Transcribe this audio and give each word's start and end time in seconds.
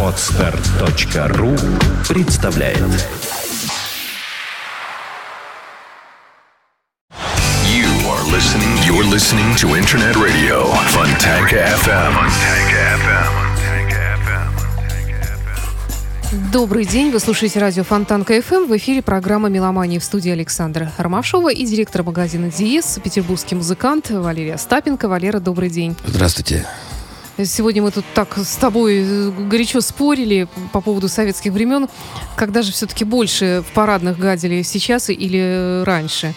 Отстар.ру 0.00 1.56
представляет 2.08 2.78
You 7.66 7.90
are 8.06 8.22
listening. 8.30 8.78
You're 8.86 9.02
listening 9.10 9.56
to 9.56 9.74
Internet 9.76 10.14
Radio 10.14 10.70
Fontanka 10.92 11.66
FM. 11.82 12.14
Добрый 16.52 16.84
день, 16.84 17.10
вы 17.10 17.18
слушаете 17.18 17.58
радио 17.58 17.82
Фонтанка 17.82 18.40
ФМ. 18.40 18.66
В 18.68 18.76
эфире 18.76 19.02
программа 19.02 19.48
«Меломания» 19.48 19.98
в 19.98 20.04
студии 20.04 20.30
Александра 20.30 20.92
Ромашова 20.96 21.52
и 21.52 21.66
директор 21.66 22.04
магазина 22.04 22.52
«Диез», 22.52 23.00
петербургский 23.02 23.56
музыкант 23.56 24.10
Валерия 24.10 24.54
Остапенко. 24.54 25.08
Валера, 25.08 25.40
добрый 25.40 25.70
день. 25.70 25.96
Здравствуйте. 26.04 26.64
Сегодня 27.42 27.82
мы 27.82 27.90
тут 27.90 28.04
так 28.14 28.38
с 28.38 28.56
тобой 28.56 29.02
э, 29.04 29.30
горячо 29.48 29.80
спорили 29.80 30.46
по 30.72 30.80
поводу 30.80 31.08
советских 31.08 31.52
времен. 31.52 31.88
Когда 32.36 32.62
же 32.62 32.70
все-таки 32.70 33.04
больше 33.04 33.64
в 33.68 33.72
парадных 33.72 34.18
гадили, 34.18 34.62
сейчас 34.62 35.10
или 35.10 35.82
раньше? 35.84 36.34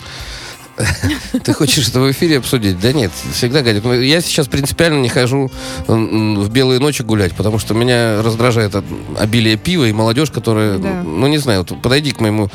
Ты 1.44 1.54
хочешь 1.54 1.88
это 1.88 2.00
в 2.00 2.12
эфире 2.12 2.38
обсудить? 2.40 2.80
Да 2.80 2.94
нет, 2.94 3.12
всегда 3.32 3.62
гадит. 3.62 3.84
Ну, 3.84 3.94
Я 3.94 4.22
сейчас 4.22 4.48
принципиально 4.48 5.02
не 5.02 5.10
хожу 5.10 5.52
в 5.88 6.50
белые 6.50 6.80
ночи 6.80 7.04
гулять, 7.04 7.34
потому 7.34 7.60
что 7.60 7.74
меня 7.76 8.22
раздражает 8.24 8.74
обилие 9.20 9.58
пива 9.58 9.86
и 9.86 9.94
молодежь, 9.94 10.32
которая, 10.32 10.78
Да. 10.80 11.04
ну 11.04 11.28
не 11.28 11.38
знаю, 11.38 11.66
вот 11.68 11.80
подойди 11.82 12.12
к 12.12 12.20
моему, 12.22 12.50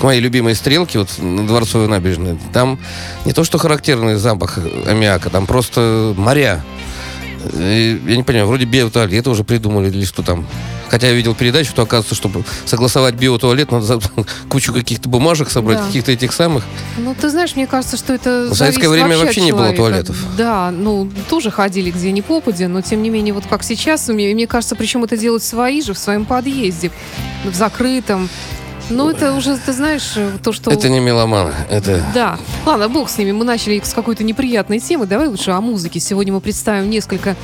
к 0.00 0.02
моей 0.04 0.20
любимой 0.20 0.54
стрелке 0.54 1.00
вот 1.00 1.08
на 1.18 1.46
Дворцовой 1.46 1.88
набережной. 1.88 2.38
Там 2.52 2.78
не 3.24 3.32
то, 3.32 3.42
что 3.44 3.58
характерный 3.58 4.16
запах 4.16 4.58
аммиака, 4.86 5.30
там 5.30 5.46
просто 5.46 6.14
моря. 6.16 6.62
И 7.54 8.00
я 8.06 8.16
не 8.16 8.22
понимаю, 8.22 8.46
вроде 8.46 8.64
биотуалеты 8.64 9.30
уже 9.30 9.44
придумали 9.44 9.88
или 9.88 10.04
что 10.04 10.22
там. 10.22 10.46
Хотя 10.88 11.08
я 11.08 11.12
видел 11.12 11.34
передачу, 11.34 11.70
что 11.70 11.82
оказывается, 11.82 12.14
чтобы 12.14 12.44
согласовать 12.64 13.14
биотуалет, 13.14 13.70
надо 13.70 13.84
за- 13.84 14.00
кучу 14.48 14.72
каких-то 14.72 15.08
бумажек 15.08 15.50
собрать, 15.50 15.78
Да. 15.78 15.86
каких-то 15.86 16.12
этих 16.12 16.32
самых. 16.32 16.64
Ну, 16.96 17.14
ты 17.14 17.28
знаешь, 17.28 17.54
мне 17.56 17.66
кажется, 17.66 17.96
что 17.96 18.14
это 18.14 18.48
В 18.50 18.54
советское 18.54 18.88
время 18.88 19.10
вообще 19.10 19.24
вообще 19.24 19.40
не 19.42 19.52
было 19.52 19.72
туалетов. 19.72 20.16
Да, 20.36 20.70
ну, 20.70 21.10
тоже 21.28 21.50
ходили 21.50 21.90
где 21.90 22.10
ни 22.10 22.22
попадя, 22.22 22.68
но 22.68 22.80
тем 22.80 23.02
не 23.02 23.10
менее, 23.10 23.34
вот 23.34 23.44
как 23.48 23.62
сейчас, 23.64 24.08
мне, 24.08 24.32
мне 24.34 24.46
кажется, 24.46 24.76
причем 24.76 25.04
это 25.04 25.16
делают 25.16 25.42
свои 25.42 25.82
же 25.82 25.92
в 25.92 25.98
своем 25.98 26.24
подъезде, 26.24 26.90
в 27.44 27.54
закрытом. 27.54 28.28
Ну, 28.90 29.10
это 29.10 29.34
уже, 29.34 29.56
ты 29.58 29.72
знаешь, 29.72 30.14
то, 30.42 30.52
что... 30.52 30.70
Это 30.70 30.88
не 30.88 31.00
меломан, 31.00 31.52
это... 31.70 32.02
Да. 32.14 32.38
Ладно, 32.64 32.88
бог 32.88 33.10
с 33.10 33.18
ними. 33.18 33.32
Мы 33.32 33.44
начали 33.44 33.80
с 33.82 33.92
какой-то 33.92 34.24
неприятной 34.24 34.80
темы. 34.80 35.06
Давай 35.06 35.28
лучше 35.28 35.50
о 35.50 35.60
музыке. 35.60 36.00
Сегодня 36.00 36.32
мы 36.32 36.40
представим 36.40 36.88
несколько 36.88 37.36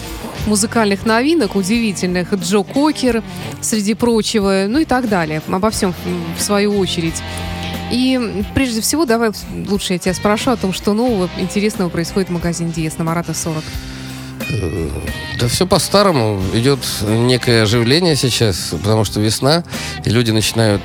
музыкальных 0.47 1.05
новинок, 1.05 1.55
удивительных. 1.55 2.33
Джо 2.33 2.63
Кокер, 2.63 3.23
среди 3.61 3.95
прочего, 3.95 4.65
ну 4.69 4.79
и 4.79 4.85
так 4.85 5.09
далее. 5.09 5.43
Обо 5.49 5.71
всем 5.71 5.95
в 6.39 6.41
свою 6.41 6.79
очередь. 6.79 7.23
И 7.91 8.45
прежде 8.55 8.81
всего, 8.81 9.05
давай 9.05 9.31
лучше 9.69 9.93
я 9.93 9.99
тебя 9.99 10.15
спрошу 10.15 10.51
о 10.53 10.57
том, 10.57 10.73
что 10.73 10.95
нового 10.95 11.29
интересного 11.39 11.91
происходит 11.91 12.31
в 12.31 12.33
магазине 12.33 12.73
Диес 12.73 12.97
на 12.99 13.05
Марата 13.05 13.35
40. 13.35 13.63
Да 15.41 15.49
все 15.49 15.67
по-старому. 15.67 16.41
Идет 16.55 16.81
некое 17.03 17.63
оживление 17.63 18.17
сейчас, 18.17 18.71
потому 18.71 19.05
что 19.05 19.21
весна, 19.21 19.65
и 20.05 20.11
люди 20.11 20.31
начинают... 20.31 20.83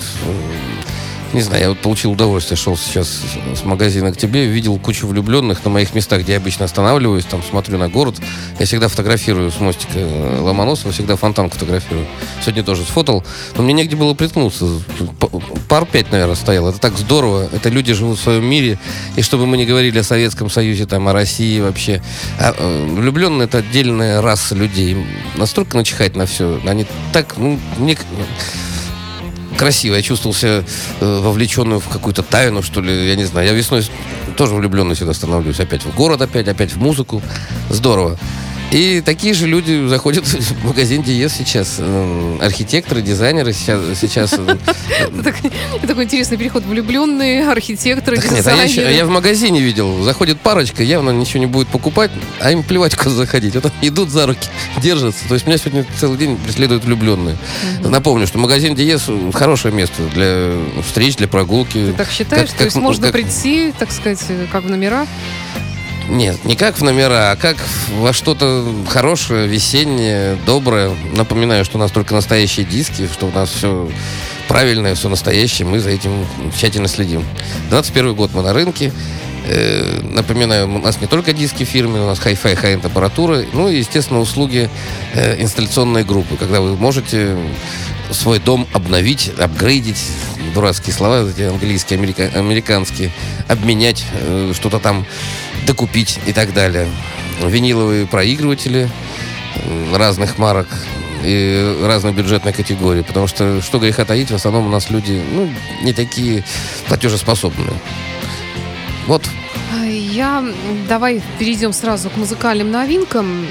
Не 1.32 1.42
знаю, 1.42 1.62
я 1.62 1.70
вот 1.70 1.78
получил 1.78 2.12
удовольствие, 2.14 2.58
шел 2.58 2.76
сейчас 2.76 3.08
с- 3.08 3.60
с 3.60 3.64
магазина 3.64 4.12
к 4.12 4.18
тебе, 4.18 4.48
видел 4.48 4.80
кучу 4.80 5.06
влюбленных 5.06 5.64
на 5.64 5.70
моих 5.70 5.94
местах, 5.94 6.22
где 6.22 6.32
я 6.32 6.38
обычно 6.40 6.66
останавливаюсь, 6.66 7.24
там 7.26 7.44
смотрю 7.44 7.78
на 7.78 7.88
город. 7.88 8.16
Я 8.58 8.66
всегда 8.66 8.88
фотографирую 8.88 9.52
с 9.52 9.60
мостика 9.60 9.92
э, 10.00 10.40
Ломоносова, 10.42 10.92
всегда 10.92 11.16
фонтан 11.18 11.52
фотографирую. 11.52 12.08
Сегодня 12.42 12.64
тоже 12.64 12.82
сфотал, 12.84 13.24
но 13.56 13.62
мне 13.62 13.74
негде 13.74 13.96
было 13.96 14.16
приткнуться. 14.16 14.66
Пар 15.70 15.86
пять, 15.86 16.12
наверное, 16.12 16.36
стоял. 16.36 16.67
Это 16.67 16.80
так 16.80 16.98
здорово. 16.98 17.48
Это 17.53 17.69
люди 17.69 17.94
живут 17.94 18.18
в 18.18 18.22
своем 18.24 18.44
мире. 18.44 18.80
И 19.16 19.22
чтобы 19.22 19.46
мы 19.46 19.56
не 19.56 19.68
говорили 19.68 20.00
о 20.00 20.03
Советском 20.03 20.50
Союзе, 20.50 20.88
там, 20.88 21.07
о 21.07 21.13
России 21.13 21.59
вообще. 21.62 22.02
А, 22.40 22.56
э, 22.57 22.85
влюбленные 22.96 23.46
это 23.46 23.59
отдельная 23.59 24.19
раса 24.19 24.56
людей. 24.56 24.97
Настолько 25.35 25.78
начихать 25.78 26.16
на 26.16 26.25
все. 26.25 26.59
Они 26.66 26.88
так, 27.13 27.38
ну, 27.38 27.59
мне 27.78 27.96
красиво. 29.59 29.94
Я 29.94 30.02
чувствовал 30.02 30.34
себя 30.34 30.63
э, 31.02 31.19
вовлеченным 31.22 31.80
в 31.80 31.88
какую-то 31.88 32.24
тайну, 32.24 32.63
что 32.63 32.81
ли. 32.81 33.07
Я 33.07 33.16
не 33.16 33.25
знаю. 33.25 33.47
Я 33.47 33.53
весной 33.53 33.86
тоже 34.38 34.56
влюбленный 34.56 34.96
всегда 34.96 35.13
становлюсь. 35.13 35.59
Опять 35.59 35.84
в 35.86 35.94
город, 35.94 36.22
опять, 36.22 36.47
опять 36.47 36.74
в 36.74 36.78
музыку. 36.78 37.22
Здорово. 37.69 38.18
И 38.72 39.02
такие 39.02 39.34
же 39.34 39.47
люди 39.47 39.88
заходят 39.88 40.25
в 40.28 40.66
магазин 40.66 41.02
Диез 41.02 41.34
сейчас. 41.34 41.78
Э, 41.80 42.38
Архитекторы, 42.41 43.02
дизайнеры 43.02 43.53
сейчас... 43.53 44.31
такой, 45.88 46.03
интересный 46.03 46.38
переход. 46.38 46.63
Влюбленные, 46.66 47.50
архитекторы, 47.50 48.18
а 48.18 48.22
я, 48.22 48.38
дизайнеры. 48.38 48.91
я 48.91 49.06
в 49.06 49.09
магазине 49.09 49.59
видел, 49.59 50.03
заходит 50.03 50.40
парочка, 50.40 50.84
явно 50.84 51.09
ничего 51.09 51.40
не 51.40 51.47
будет 51.47 51.68
покупать, 51.69 52.12
а 52.40 52.52
им 52.52 52.63
плевать, 52.63 52.96
куда 52.96 53.09
заходить. 53.09 53.56
Вот 53.56 53.72
идут 53.81 54.09
за 54.09 54.28
руки, 54.28 54.47
держатся. 54.81 55.28
То 55.28 55.34
есть 55.34 55.47
меня 55.47 55.57
сегодня 55.57 55.86
целый 55.97 56.18
день 56.18 56.38
преследуют 56.38 56.84
влюбленные. 56.84 57.38
Напомню, 57.84 58.28
что 58.28 58.38
магазин 58.38 58.75
Диез 58.75 59.09
хорошее 59.34 59.74
место 59.74 60.03
для 60.13 60.51
встреч, 60.86 61.16
для 61.16 61.28
прогулки. 61.28 61.88
Ты 61.88 61.94
так 61.94 62.12
считаешь? 62.12 62.50
То 62.51 62.66
есть 62.66 62.75
можно 62.75 63.12
прийти, 63.12 63.74
так 63.78 63.91
сказать, 63.91 64.24
как 64.51 64.63
в 64.63 64.69
номера? 64.69 65.07
Нет, 66.09 66.44
не 66.44 66.56
как 66.56 66.80
в 66.80 66.84
номера, 66.84 67.31
а 67.31 67.36
как 67.36 67.58
во 67.92 68.14
что-то 68.14 68.66
хорошее, 68.90 69.47
весеннее, 69.47 70.38
доброе. 70.46 70.96
Напоминаю, 71.16 71.64
что 71.64 71.78
у 71.78 71.80
нас 71.80 71.92
только 71.92 72.16
настоящие 72.16 72.66
диски, 72.66 73.08
что 73.12 73.28
у 73.28 73.31
нас 73.31 73.50
все 73.52 73.88
правильное, 74.48 74.96
все 74.96 75.08
настоящее. 75.08 75.68
Мы 75.68 75.80
за 75.80 75.92
этим 75.92 76.25
тщательно 76.58 76.88
следим. 76.88 77.24
21 77.69 78.16
год 78.16 78.31
мы 78.34 78.42
на 78.42 78.53
рынке. 78.53 78.92
Э, 79.46 80.02
Напоминаю, 80.02 80.66
у 80.74 80.80
нас 80.80 81.00
не 81.00 81.06
только 81.06 81.31
диски 81.31 81.64
фирменные, 81.64 82.03
у 82.03 82.08
нас 82.08 82.18
хай-фай, 82.18 82.56
хай-энд 82.56 82.86
аппаратура, 82.86 83.44
ну 83.53 83.69
и, 83.69 83.78
естественно, 83.78 84.19
услуги 84.19 84.68
э, 85.14 85.40
инсталляционной 85.42 86.03
группы, 86.03 86.38
когда 86.38 86.59
вы 86.59 86.75
можете 86.75 87.38
свой 88.12 88.40
дом 88.40 88.68
обновить, 88.74 89.31
апгрейдить, 89.38 90.03
дурацкие 90.56 90.94
слова, 90.96 91.30
эти 91.30 91.44
английские, 91.44 92.00
америка- 92.00 92.31
американские, 92.34 93.12
обменять, 93.48 94.03
э, 94.14 94.53
что-то 94.56 94.80
там 94.80 95.06
докупить 95.69 96.19
и 96.25 96.34
так 96.34 96.52
далее. 96.52 96.88
Виниловые 97.46 98.07
проигрыватели 98.07 98.90
разных 99.94 100.40
марок 100.40 100.68
и 101.24 101.78
разной 101.84 102.12
бюджетной 102.12 102.53
категории, 102.53 103.03
потому 103.03 103.28
что, 103.28 103.62
что 103.62 103.78
греха 103.78 104.03
таить, 104.03 104.31
в 104.31 104.35
основном 104.35 104.66
у 104.66 104.69
нас 104.69 104.90
люди, 104.90 105.22
ну, 105.31 105.47
не 105.84 105.94
такие 105.94 106.44
платежеспособные. 106.88 107.69
Вот. 109.06 109.30
Я... 109.85 110.44
Давай 110.88 111.22
перейдем 111.38 111.72
сразу 111.72 112.09
к 112.09 112.18
музыкальным 112.18 112.72
новинкам. 112.72 113.46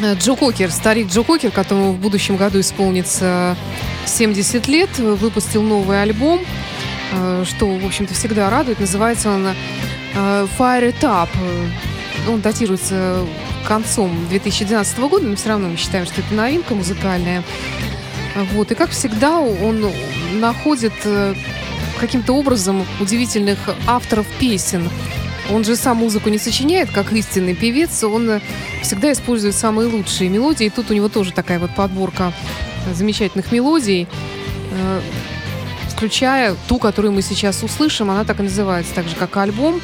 Э, 0.00 0.14
Джо 0.14 0.34
Кокер, 0.34 0.72
старик 0.72 1.08
Джо 1.12 1.22
Кокер, 1.22 1.52
которому 1.52 1.92
в 1.92 1.98
будущем 1.98 2.36
году 2.36 2.58
исполнится 2.58 3.56
70 4.06 4.66
лет, 4.66 4.98
выпустил 4.98 5.62
новый 5.62 6.02
альбом, 6.02 6.40
э, 7.12 7.44
что, 7.46 7.66
в 7.66 7.86
общем-то, 7.86 8.14
всегда 8.14 8.50
радует. 8.50 8.80
Называется 8.80 9.30
он 9.30 9.48
Fire 10.14 10.92
It 10.92 11.00
Up. 11.00 11.28
Э, 11.34 12.30
Он 12.30 12.40
датируется 12.40 13.26
концом 13.66 14.10
2012 14.28 14.98
года, 14.98 15.26
но 15.26 15.36
все 15.36 15.50
равно 15.50 15.68
мы 15.68 15.76
считаем, 15.76 16.06
что 16.06 16.20
это 16.20 16.34
новинка 16.34 16.74
музыкальная. 16.74 17.42
Вот. 18.52 18.70
И, 18.70 18.74
как 18.74 18.90
всегда, 18.90 19.40
он 19.40 19.90
находит 20.40 20.92
э, 21.04 21.34
каким-то 21.98 22.32
образом 22.32 22.84
удивительных 23.00 23.58
авторов 23.86 24.26
песен. 24.38 24.88
Он 25.50 25.64
же 25.64 25.74
сам 25.74 25.98
музыку 25.98 26.28
не 26.28 26.38
сочиняет, 26.38 26.90
как 26.90 27.12
истинный 27.12 27.54
певец. 27.54 28.04
Он 28.04 28.30
э, 28.30 28.40
всегда 28.82 29.12
использует 29.12 29.54
самые 29.54 29.88
лучшие 29.88 30.30
мелодии. 30.30 30.66
И 30.66 30.70
тут 30.70 30.90
у 30.90 30.94
него 30.94 31.08
тоже 31.08 31.32
такая 31.32 31.58
вот 31.58 31.74
подборка 31.74 32.32
э, 32.86 32.94
замечательных 32.94 33.50
мелодий. 33.52 34.06
Включая 36.00 36.56
ту, 36.66 36.78
которую 36.78 37.12
мы 37.12 37.20
сейчас 37.20 37.62
услышим. 37.62 38.10
Она 38.10 38.24
так 38.24 38.40
и 38.40 38.42
называется, 38.42 38.94
так 38.94 39.06
же, 39.06 39.14
как 39.16 39.36
альбом 39.36 39.82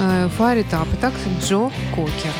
э, 0.00 0.30
Fire 0.38 0.58
It 0.58 0.70
Up. 0.72 0.88
Итак, 0.94 1.12
Джо 1.42 1.70
Кокер. 1.94 2.32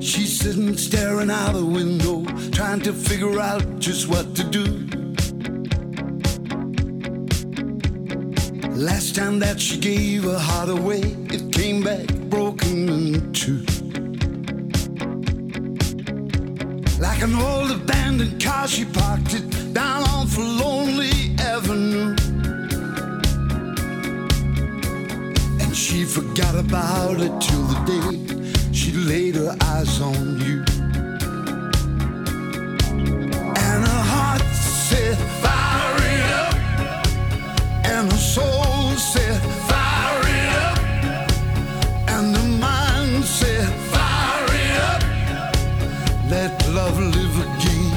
She's 0.00 0.40
sitting 0.40 0.76
staring 0.76 1.30
out 1.30 1.52
the 1.52 1.64
window, 1.64 2.24
trying 2.50 2.80
to 2.80 2.92
figure 2.92 3.38
out 3.38 3.62
just 3.78 4.08
what 4.08 4.34
to 4.34 4.42
do. 4.42 4.89
Time 9.12 9.40
that 9.40 9.60
she 9.60 9.76
gave 9.76 10.22
her 10.22 10.38
heart 10.38 10.68
away, 10.68 11.00
it 11.30 11.52
came 11.52 11.82
back 11.82 12.06
broken 12.30 12.88
and 12.88 13.34
true. 13.34 13.64
Like 16.98 17.20
an 17.20 17.34
old 17.34 17.72
abandoned 17.72 18.40
car, 18.40 18.68
she 18.68 18.84
parked 18.84 19.34
it 19.34 19.74
down 19.74 20.04
on 20.10 20.28
for 20.28 20.42
Lonely 20.42 21.34
Avenue. 21.40 22.14
And 25.60 25.76
she 25.76 26.04
forgot 26.04 26.54
about 26.54 27.20
it 27.20 27.40
till 27.40 27.64
the 27.64 27.80
day 27.92 28.72
she 28.72 28.92
laid 28.92 29.34
her 29.34 29.56
eyes 29.60 30.00
on 30.00 30.40
you. 30.40 30.69
Let 46.30 46.68
love 46.68 46.96
live 46.96 47.36
again. 47.40 47.90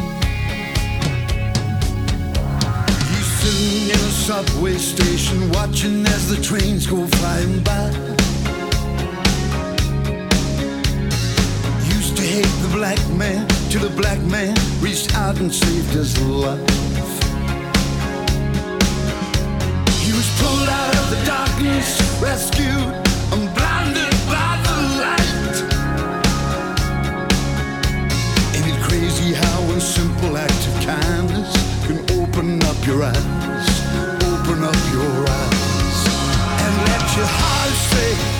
He's 3.09 3.29
sitting 3.37 3.89
in 3.91 3.95
a 3.95 4.11
subway 4.25 4.77
station 4.77 5.51
watching 5.51 6.03
as 6.07 6.29
the 6.29 6.41
trains 6.41 6.87
go 6.87 7.05
flying 7.05 7.59
by. 7.61 7.89
Used 11.93 12.17
to 12.17 12.23
hate 12.23 12.53
the 12.63 12.71
black 12.73 12.97
man 13.11 13.47
till 13.69 13.81
the 13.87 13.95
black 13.95 14.19
man 14.21 14.55
reached 14.81 15.13
out 15.15 15.39
and 15.39 15.53
saved 15.53 15.91
his 15.91 16.19
life. 16.19 16.59
He 20.01 20.11
was 20.11 20.27
pulled 20.41 20.69
out 20.69 20.95
of 20.95 21.09
the 21.11 21.23
darkness, 21.23 22.01
rescued, 22.19 23.03
up 32.83 32.87
your 32.87 33.03
eyes, 33.03 33.15
open 34.25 34.61
up 34.61 34.75
your 34.91 35.25
eyes, 35.29 36.07
and 36.63 36.73
let 36.89 37.15
your 37.15 37.25
heart 37.25 37.71
say, 37.71 38.32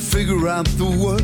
figure 0.00 0.48
out 0.48 0.66
the 0.78 0.84
world. 0.84 1.22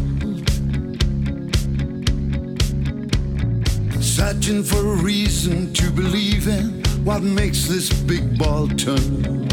Searching 4.03 4.63
for 4.63 4.79
a 4.79 4.97
reason 5.03 5.73
to 5.73 5.91
believe 5.91 6.47
in 6.47 6.83
what 7.05 7.23
makes 7.23 7.67
this 7.67 7.91
big 8.03 8.39
ball 8.39 8.69
turn. 8.69 9.49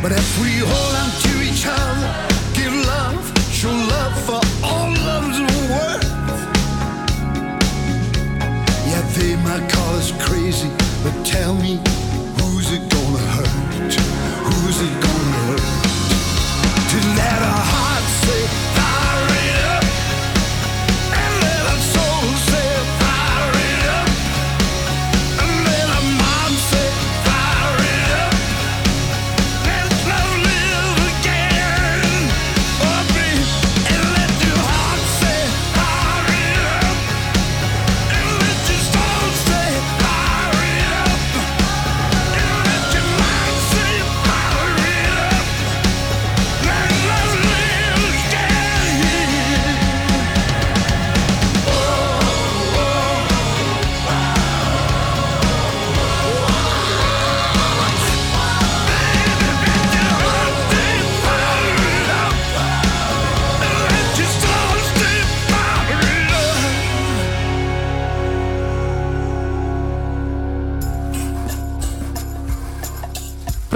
But 0.00 0.12
if 0.12 0.40
we 0.40 0.50
hold 0.62 0.94
on 1.02 1.10
to 1.24 1.32
each 1.42 1.66
other, 1.66 2.08
give 2.54 2.72
love, 2.86 3.24
show 3.50 3.68
love 3.68 4.14
for 4.24 4.40
all 4.62 4.90
love's 5.08 5.40
worth. 5.70 6.04
Yeah, 8.86 9.02
they 9.16 9.34
might 9.36 9.68
call 9.68 9.94
us 9.96 10.12
crazy, 10.24 10.70
but 11.02 11.26
tell 11.26 11.54
me, 11.54 11.80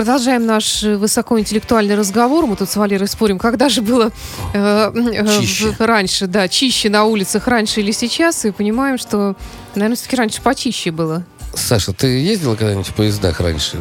Продолжаем 0.03 0.47
наш 0.47 0.83
э, 0.83 0.97
высокоинтеллектуальный 0.97 1.95
разговор. 1.95 2.47
Мы 2.47 2.57
тут 2.57 2.69
с 2.69 2.75
Валерой 2.75 3.07
спорим, 3.07 3.39
когда 3.39 3.69
же 3.69 3.83
было 3.83 4.11
э, 4.53 4.91
э, 4.93 5.39
Чище. 5.41 5.77
раньше, 5.79 6.27
да, 6.27 6.49
чище 6.49 6.91
на 6.91 7.05
улицах 7.05 7.47
раньше 7.47 7.83
или 7.83 7.93
сейчас, 7.93 8.45
и 8.45 8.51
понимаем, 8.51 8.99
что, 8.99 9.37
наверное, 9.77 9.95
все-таки 9.95 10.17
раньше 10.17 10.43
почище 10.43 10.91
было. 10.91 11.23
Саша, 11.55 11.93
ты 11.93 12.09
ездила 12.19 12.57
когда-нибудь 12.57 12.89
в 12.89 12.95
поездах 12.95 13.39
раньше? 13.39 13.81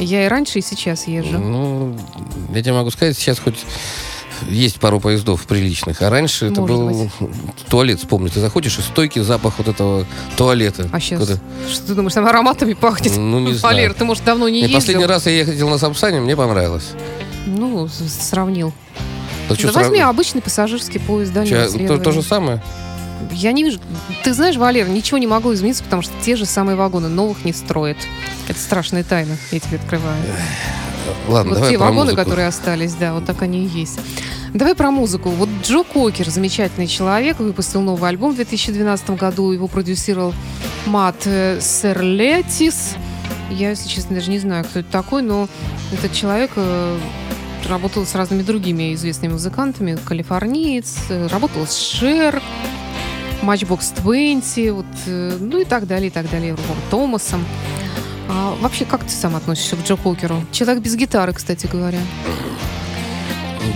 Я 0.00 0.26
и 0.26 0.28
раньше, 0.28 0.58
и 0.58 0.62
сейчас 0.62 1.06
езжу. 1.06 1.38
Ну, 1.38 1.96
я 2.52 2.60
тебе 2.60 2.72
могу 2.72 2.90
сказать, 2.90 3.16
сейчас 3.16 3.38
хоть 3.38 3.60
есть 4.48 4.80
пару 4.80 5.00
поездов 5.00 5.44
приличных, 5.46 6.02
а 6.02 6.10
раньше 6.10 6.46
это 6.46 6.60
Может 6.60 6.76
был 6.76 7.10
туалет, 7.68 7.98
вспомни, 7.98 8.28
ты 8.28 8.40
заходишь, 8.40 8.78
и 8.78 8.82
стойкий 8.82 9.22
запах 9.22 9.54
вот 9.58 9.68
этого 9.68 10.06
туалета. 10.36 10.88
А 10.92 11.00
сейчас? 11.00 11.20
Куда- 11.20 11.38
Что 11.70 11.86
ты 11.88 11.94
думаешь, 11.94 12.14
там 12.14 12.26
ароматами 12.26 12.74
пахнет? 12.74 13.16
Ну, 13.16 13.38
не 13.40 13.54
знаю. 13.54 13.76
Валер, 13.76 13.94
ты, 13.94 14.04
может, 14.04 14.24
давно 14.24 14.48
не 14.48 14.60
ездил? 14.60 14.78
последний 14.78 15.06
раз 15.06 15.26
я 15.26 15.32
ездил 15.32 15.68
на 15.68 15.78
Сапсане, 15.78 16.20
мне 16.20 16.36
понравилось. 16.36 16.90
Ну, 17.46 17.88
сравнил. 17.88 18.72
Что 19.52 19.72
да 19.72 19.80
возьми 19.80 20.00
обычный 20.00 20.40
пассажирский 20.40 21.00
поезд 21.00 21.32
дальнего 21.32 21.56
то, 21.58 21.64
то 21.64 21.70
следования. 21.70 22.12
же 22.12 22.22
самое? 22.22 22.62
Я 23.32 23.52
не 23.52 23.64
вижу. 23.64 23.78
Ты 24.24 24.34
знаешь, 24.34 24.56
Валер, 24.56 24.88
ничего 24.88 25.18
не 25.18 25.26
могло 25.26 25.52
измениться, 25.54 25.82
потому 25.84 26.02
что 26.02 26.12
те 26.24 26.36
же 26.36 26.44
самые 26.46 26.76
вагоны 26.76 27.08
новых 27.08 27.44
не 27.44 27.52
строят. 27.52 27.96
Это 28.48 28.58
страшная 28.58 29.04
тайна, 29.04 29.36
я 29.50 29.60
тебе 29.60 29.76
открываю. 29.78 30.16
Ладно, 31.28 31.50
вот 31.50 31.54
давай 31.54 31.70
те 31.70 31.78
про 31.78 31.84
вагоны, 31.86 32.04
музыку. 32.04 32.16
которые 32.22 32.46
остались, 32.48 32.94
да, 32.94 33.14
вот 33.14 33.24
так 33.24 33.42
они 33.42 33.64
и 33.64 33.68
есть. 33.68 33.98
Давай 34.54 34.74
про 34.74 34.90
музыку. 34.90 35.30
Вот 35.30 35.48
Джо 35.62 35.82
Кокер, 35.82 36.28
замечательный 36.28 36.86
человек, 36.86 37.38
выпустил 37.38 37.80
новый 37.80 38.10
альбом 38.10 38.32
в 38.32 38.36
2012 38.36 39.10
году. 39.10 39.50
Его 39.52 39.66
продюсировал 39.66 40.34
Мат 40.86 41.16
э, 41.24 41.58
Серлетис. 41.60 42.96
Я, 43.50 43.70
если 43.70 43.88
честно, 43.88 44.16
даже 44.16 44.30
не 44.30 44.38
знаю, 44.38 44.64
кто 44.64 44.80
это 44.80 44.90
такой, 44.90 45.22
но 45.22 45.48
этот 45.90 46.12
человек 46.12 46.50
э, 46.56 46.98
работал 47.66 48.04
с 48.04 48.14
разными 48.14 48.42
другими 48.42 48.92
известными 48.94 49.32
музыкантами. 49.32 49.98
Калифорниец, 50.04 50.98
э, 51.08 51.28
работал 51.28 51.66
с 51.66 51.78
Шер, 51.78 52.42
Matchbox 53.40 53.94
20, 54.02 54.70
вот, 54.72 54.86
ну 55.06 55.58
и 55.60 55.64
так 55.64 55.86
далее, 55.86 56.08
и 56.08 56.10
так 56.10 56.30
далее, 56.30 56.52
Рубом 56.52 56.76
Томасом. 56.90 57.44
А 58.34 58.56
вообще, 58.60 58.84
как 58.86 59.04
ты 59.04 59.10
сам 59.10 59.36
относишься 59.36 59.76
к 59.76 59.84
Джо 59.86 59.96
Кокеру? 59.96 60.42
Человек 60.52 60.82
без 60.82 60.96
гитары, 60.96 61.32
кстати 61.34 61.66
говоря. 61.70 61.98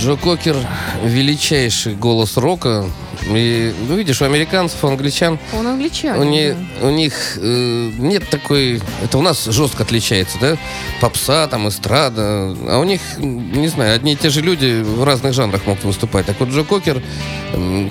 Джо 0.01 0.17
Кокер 0.17 0.57
величайший 1.05 1.95
голос 1.95 2.37
рока. 2.37 2.87
И, 3.29 3.75
ну, 3.89 3.97
видишь, 3.97 4.23
у 4.23 4.25
американцев, 4.25 4.85
у 4.85 4.87
англичан 4.89 5.39
Он 5.53 5.67
англичанин. 5.67 6.21
у, 6.21 6.25
не- 6.25 6.53
да. 6.81 6.87
у 6.87 6.91
них 6.91 7.13
э, 7.37 7.91
нет 7.99 8.29
такой... 8.31 8.81
Это 9.03 9.19
у 9.19 9.23
нас 9.23 9.45
жестко 9.47 9.83
отличается, 9.83 10.39
да? 10.41 10.57
Попса, 11.01 11.47
там, 11.49 11.69
эстрада. 11.69 12.55
А 12.69 12.79
у 12.79 12.85
них, 12.85 13.01
не 13.19 13.67
знаю, 13.69 13.97
одни 13.97 14.13
и 14.13 14.17
те 14.17 14.31
же 14.31 14.43
люди 14.43 14.81
в 14.81 15.03
разных 15.03 15.35
жанрах 15.35 15.67
могут 15.67 15.83
выступать. 15.85 16.27
Так 16.27 16.39
вот, 16.39 16.51
Джо 16.51 16.63
Кокер, 16.63 17.03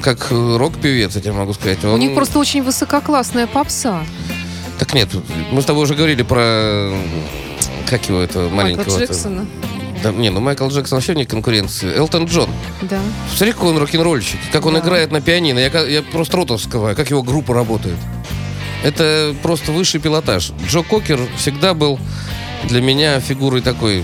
как 0.01 0.27
рок-певец, 0.31 1.15
я 1.15 1.21
тебе 1.21 1.33
могу 1.33 1.53
сказать. 1.53 1.83
У 1.83 1.89
он- 1.89 1.99
них 1.99 2.15
просто 2.15 2.39
очень 2.39 2.63
высококлассная 2.63 3.47
попса. 3.47 4.05
Так 4.79 4.93
нет, 4.93 5.09
мы 5.51 5.61
с 5.61 5.65
тобой 5.65 5.83
уже 5.83 5.95
говорили 5.95 6.23
про... 6.23 6.93
Как 7.89 8.07
его, 8.09 8.19
этого 8.19 8.49
Майкла 8.49 8.77
маленького... 8.83 8.99
Джексона. 8.99 9.45
Да, 10.03 10.11
не, 10.11 10.29
ну 10.29 10.39
Майкл 10.39 10.67
Джексон 10.67 10.97
вообще 10.97 11.15
не 11.15 11.25
конкуренции. 11.25 11.95
Элтон 11.95 12.25
Джон. 12.25 12.49
Да. 12.81 12.99
Смотри, 13.35 13.53
какой 13.53 13.71
он 13.71 13.77
рок-н-ролльщик. 13.77 14.39
Как 14.51 14.65
он 14.65 14.73
Да. 14.73 14.79
играет 14.79 15.11
на 15.11 15.21
пианино. 15.21 15.59
Я, 15.59 15.69
я 15.81 16.01
просто 16.01 16.37
рот 16.37 16.51
раскрываю, 16.51 16.95
как 16.95 17.09
его 17.09 17.23
группа 17.23 17.53
работает. 17.53 17.95
Это 18.83 19.33
просто 19.41 19.71
высший 19.71 19.99
пилотаж. 19.99 20.51
Джо 20.67 20.81
Кокер 20.83 21.19
всегда 21.37 21.73
был 21.73 21.99
для 22.65 22.81
меня 22.81 23.19
фигурой 23.19 23.61
такой, 23.61 24.03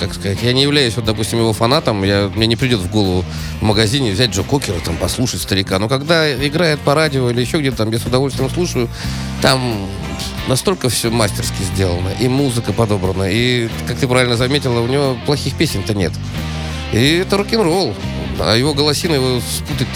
как 0.00 0.14
сказать, 0.14 0.38
я 0.42 0.52
не 0.52 0.62
являюсь, 0.62 0.96
вот, 0.96 1.04
допустим, 1.04 1.38
его 1.38 1.52
фанатом, 1.52 2.02
я, 2.02 2.30
мне 2.34 2.46
не 2.46 2.56
придет 2.56 2.80
в 2.80 2.90
голову 2.90 3.24
в 3.60 3.62
магазине 3.62 4.12
взять 4.12 4.30
Джо 4.30 4.42
Кокера, 4.42 4.80
там, 4.80 4.96
послушать 4.96 5.42
старика. 5.42 5.78
Но 5.78 5.88
когда 5.88 6.32
играет 6.46 6.80
по 6.80 6.94
радио 6.94 7.30
или 7.30 7.40
еще 7.40 7.60
где-то 7.60 7.78
там, 7.78 7.92
я 7.92 7.98
с 7.98 8.06
удовольствием 8.06 8.50
слушаю, 8.50 8.88
там 9.42 9.86
настолько 10.48 10.88
все 10.88 11.10
мастерски 11.10 11.62
сделано, 11.74 12.08
и 12.18 12.28
музыка 12.28 12.72
подобрана, 12.72 13.24
и, 13.30 13.68
как 13.86 13.98
ты 13.98 14.08
правильно 14.08 14.36
заметила, 14.36 14.80
у 14.80 14.86
него 14.86 15.16
плохих 15.26 15.54
песен-то 15.54 15.94
нет. 15.94 16.12
И 16.92 17.16
это 17.16 17.36
рок-н-ролл. 17.36 17.94
А 18.40 18.56
его 18.56 18.72
голосина 18.72 19.14
его 19.14 19.40
спутать 19.40 19.88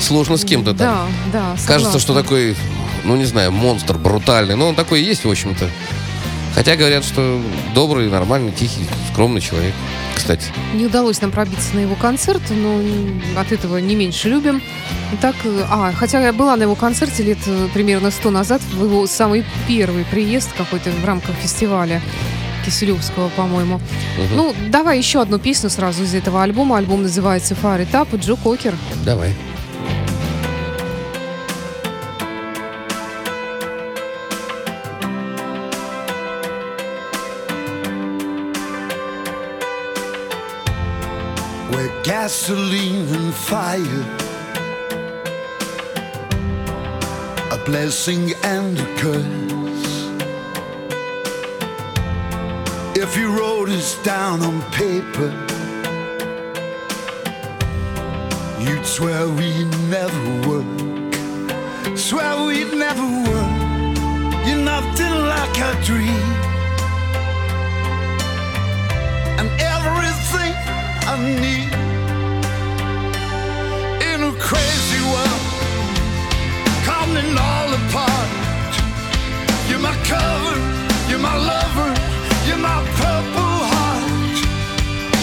сложно 0.00 0.38
с 0.38 0.44
кем-то 0.44 0.74
там. 0.74 1.10
Да, 1.30 1.54
да. 1.56 1.56
Кажется, 1.66 1.98
что 1.98 2.14
согласна. 2.14 2.22
такой, 2.22 2.56
ну 3.04 3.16
не 3.16 3.26
знаю, 3.26 3.52
монстр 3.52 3.98
брутальный. 3.98 4.56
Но 4.56 4.68
он 4.68 4.74
такой 4.74 5.02
и 5.02 5.04
есть, 5.04 5.24
в 5.24 5.30
общем-то. 5.30 5.68
Хотя 6.54 6.76
говорят, 6.76 7.04
что 7.04 7.40
добрый, 7.74 8.08
нормальный, 8.08 8.52
тихий, 8.52 8.86
скромный 9.12 9.40
человек. 9.40 9.74
Кстати. 10.14 10.46
Не 10.74 10.86
удалось 10.86 11.20
нам 11.20 11.30
пробиться 11.30 11.74
на 11.74 11.80
его 11.80 11.94
концерт, 11.94 12.42
но 12.50 12.80
от 13.40 13.52
этого 13.52 13.78
не 13.78 13.94
меньше 13.94 14.28
любим. 14.28 14.60
Так, 15.20 15.34
а, 15.70 15.92
хотя 15.92 16.20
я 16.20 16.32
была 16.32 16.56
на 16.56 16.62
его 16.64 16.74
концерте 16.74 17.22
лет 17.22 17.38
э, 17.46 17.68
примерно 17.72 18.10
сто 18.10 18.30
назад, 18.30 18.60
в 18.74 18.84
его 18.84 19.06
самый 19.06 19.44
первый 19.66 20.04
приезд 20.04 20.50
какой-то 20.56 20.90
в 20.90 21.04
рамках 21.04 21.34
фестиваля 21.36 22.02
Киселевского, 22.64 23.30
по-моему. 23.30 23.80
Мгм. 24.18 24.36
Ну, 24.36 24.54
давай 24.68 24.98
еще 24.98 25.22
одну 25.22 25.38
песню 25.38 25.70
сразу 25.70 26.04
из 26.04 26.14
этого 26.14 26.42
альбома. 26.42 26.76
Альбом 26.76 27.02
называется 27.02 27.54
«Фар 27.54 27.82
этап» 27.82 28.14
Джо 28.14 28.36
Кокер. 28.36 28.74
Давай. 29.04 29.34
Gasoline 42.10 43.06
and 43.14 43.32
fire, 43.32 44.04
a 47.52 47.58
blessing 47.64 48.32
and 48.42 48.76
a 48.80 48.88
curse. 48.96 49.92
If 52.96 53.16
you 53.16 53.28
wrote 53.38 53.68
us 53.68 53.90
down 54.02 54.42
on 54.42 54.60
paper, 54.72 55.30
you'd 58.58 58.84
swear 58.84 59.28
we'd 59.28 59.70
never 59.96 60.24
work. 60.48 61.96
Swear 61.96 62.44
we'd 62.44 62.72
never 62.86 63.06
work. 63.30 63.52
You're 64.46 64.64
nothing 64.74 65.16
like 65.34 65.56
a 65.70 65.72
dream. 65.84 66.28
and 69.40 69.48
everything 69.74 70.52
I 71.12 71.14
need 71.40 71.79
my 79.80 79.96
cover, 80.04 80.56
you're 81.08 81.18
my 81.18 81.36
lover, 81.36 81.90
you're 82.46 82.58
my 82.58 82.80
purple 83.00 83.58
heart. 83.72 84.38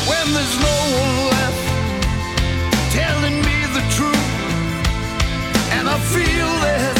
When 0.10 0.26
there's 0.36 0.58
no 0.70 0.78
one 1.04 1.18
left 1.34 1.64
telling 3.00 3.38
me 3.48 3.58
the 3.78 3.84
truth, 3.98 4.30
and 5.76 5.88
I 5.88 5.98
feel 6.14 6.50
there's 6.66 6.97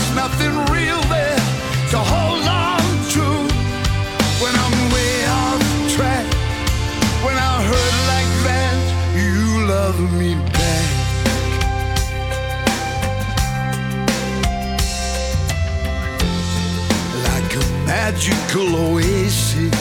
magical 18.58 18.94
oasis. 18.94 19.72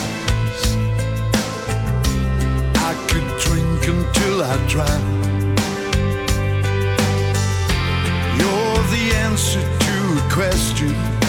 I 2.75 2.93
could 3.07 3.27
drink 3.39 3.87
until 3.87 4.43
I 4.43 4.57
drown. 4.67 5.01
You're 8.37 8.83
the 8.93 9.15
answer 9.15 9.61
to 9.61 9.95
a 10.17 10.29
question 10.31 11.26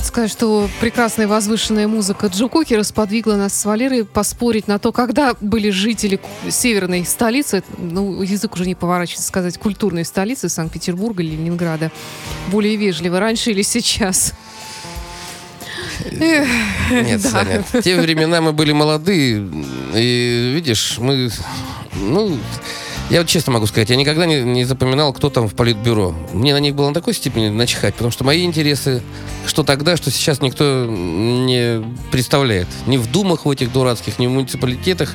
Надо 0.00 0.08
сказать, 0.08 0.30
что 0.30 0.70
прекрасная 0.80 1.28
возвышенная 1.28 1.86
музыка 1.86 2.28
Джо 2.28 2.48
Кокера 2.48 2.84
сподвигла 2.84 3.34
нас 3.34 3.52
с 3.52 3.66
Валерой 3.66 4.06
поспорить 4.06 4.66
на 4.66 4.78
то, 4.78 4.92
когда 4.92 5.36
были 5.42 5.68
жители 5.68 6.18
северной 6.48 7.04
столицы, 7.04 7.62
ну, 7.76 8.22
язык 8.22 8.54
уже 8.54 8.64
не 8.64 8.74
поворачивается 8.74 9.28
сказать, 9.28 9.58
культурной 9.58 10.06
столицы 10.06 10.48
Санкт-Петербурга 10.48 11.22
или 11.22 11.32
Ленинграда, 11.32 11.92
более 12.48 12.76
вежливо, 12.76 13.20
раньше 13.20 13.50
или 13.50 13.60
сейчас. 13.60 14.32
Нет, 16.10 16.48
Да. 17.22 17.28
Саня, 17.28 17.62
в 17.70 17.82
те 17.82 18.00
времена 18.00 18.40
мы 18.40 18.54
были 18.54 18.72
молодые, 18.72 19.46
и 19.94 20.52
видишь, 20.54 20.96
мы, 20.96 21.28
ну, 21.96 22.38
я 23.10 23.20
вот 23.20 23.28
честно 23.28 23.52
могу 23.52 23.66
сказать, 23.66 23.90
я 23.90 23.96
никогда 23.96 24.24
не, 24.24 24.40
не 24.42 24.64
запоминал, 24.64 25.12
кто 25.12 25.30
там 25.30 25.48
в 25.48 25.54
политбюро. 25.54 26.14
Мне 26.32 26.52
на 26.54 26.58
них 26.60 26.74
было 26.74 26.88
на 26.88 26.94
такой 26.94 27.12
степени 27.14 27.48
начихать, 27.48 27.94
потому 27.94 28.10
что 28.12 28.24
мои 28.24 28.44
интересы, 28.44 29.02
что 29.46 29.64
тогда, 29.64 29.96
что 29.96 30.10
сейчас 30.10 30.40
никто 30.40 30.86
не 30.88 31.82
представляет. 32.12 32.68
Ни 32.86 32.96
в 32.96 33.10
думах 33.10 33.44
в 33.46 33.50
этих 33.50 33.72
дурацких, 33.72 34.18
ни 34.18 34.26
в 34.26 34.30
муниципалитетах. 34.30 35.14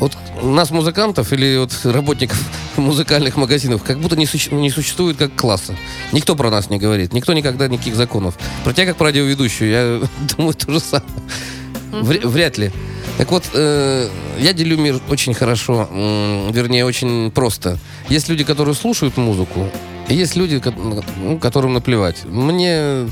Вот 0.00 0.12
нас, 0.42 0.70
музыкантов 0.70 1.32
или 1.32 1.56
вот 1.56 1.72
работников 1.84 2.38
музыкальных 2.76 3.36
магазинов, 3.36 3.82
как 3.84 4.00
будто 4.00 4.16
не, 4.16 4.26
суще- 4.26 4.52
не 4.52 4.68
существует 4.68 5.16
как 5.16 5.34
класса. 5.34 5.76
Никто 6.12 6.34
про 6.36 6.50
нас 6.50 6.68
не 6.68 6.78
говорит, 6.78 7.12
никто 7.12 7.32
никогда 7.32 7.68
никаких 7.68 7.94
законов. 7.94 8.36
Про 8.64 8.72
тебя 8.74 8.86
как 8.86 8.96
про 8.96 9.06
радиоведущую, 9.06 9.70
я 9.70 10.08
думаю, 10.36 10.54
то 10.54 10.72
же 10.72 10.80
самое. 10.80 11.08
Вря- 11.92 12.26
вряд 12.26 12.58
ли. 12.58 12.72
Так 13.18 13.30
вот, 13.30 13.44
э, 13.54 14.08
я 14.40 14.52
делю 14.52 14.76
мир 14.76 15.00
очень 15.08 15.34
хорошо, 15.34 15.88
вернее, 16.50 16.84
очень 16.84 17.30
просто. 17.30 17.78
Есть 18.08 18.28
люди, 18.28 18.42
которые 18.42 18.74
слушают 18.74 19.16
музыку, 19.16 19.68
и 20.08 20.14
есть 20.14 20.34
люди, 20.34 20.58
ко- 20.58 20.72
ну, 20.76 21.38
которым 21.38 21.74
наплевать. 21.74 22.24
Мне, 22.24 23.08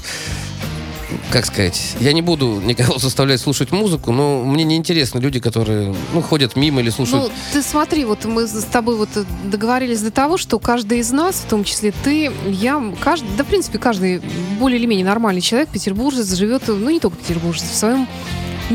как 1.31 1.47
сказать, 1.47 1.95
я 2.01 2.13
не 2.13 2.21
буду 2.21 2.61
никого 2.65 2.99
заставлять 2.99 3.41
слушать 3.41 3.71
музыку, 3.71 4.11
но 4.11 4.43
мне 4.43 4.65
не 4.65 4.77
интересны 4.77 5.21
люди, 5.21 5.39
которые 5.39 5.95
ну, 6.13 6.21
ходят 6.21 6.57
мимо 6.57 6.81
или 6.81 6.91
слушают. 6.91 7.27
Ну, 7.29 7.31
ты 7.53 7.63
смотри, 7.63 8.05
вот 8.05 8.25
мы 8.25 8.49
с 8.49 8.65
тобой 8.65 8.97
вот 8.97 9.09
договорились 9.45 10.01
до 10.01 10.11
того, 10.11 10.37
что 10.37 10.59
каждый 10.59 10.99
из 10.99 11.13
нас, 11.13 11.37
в 11.37 11.49
том 11.49 11.63
числе 11.63 11.95
ты, 12.03 12.33
я, 12.49 12.83
каждый, 13.01 13.29
да, 13.39 13.45
в 13.45 13.47
принципе, 13.47 13.79
каждый 13.79 14.21
более 14.59 14.81
или 14.81 14.87
менее 14.87 15.07
нормальный 15.07 15.41
человек, 15.41 15.69
петербуржец, 15.69 16.35
живет, 16.35 16.65
ну, 16.67 16.91
не 16.91 16.99
только 16.99 17.17
петербуржец, 17.19 17.63
в 17.71 17.77
своем 17.77 18.09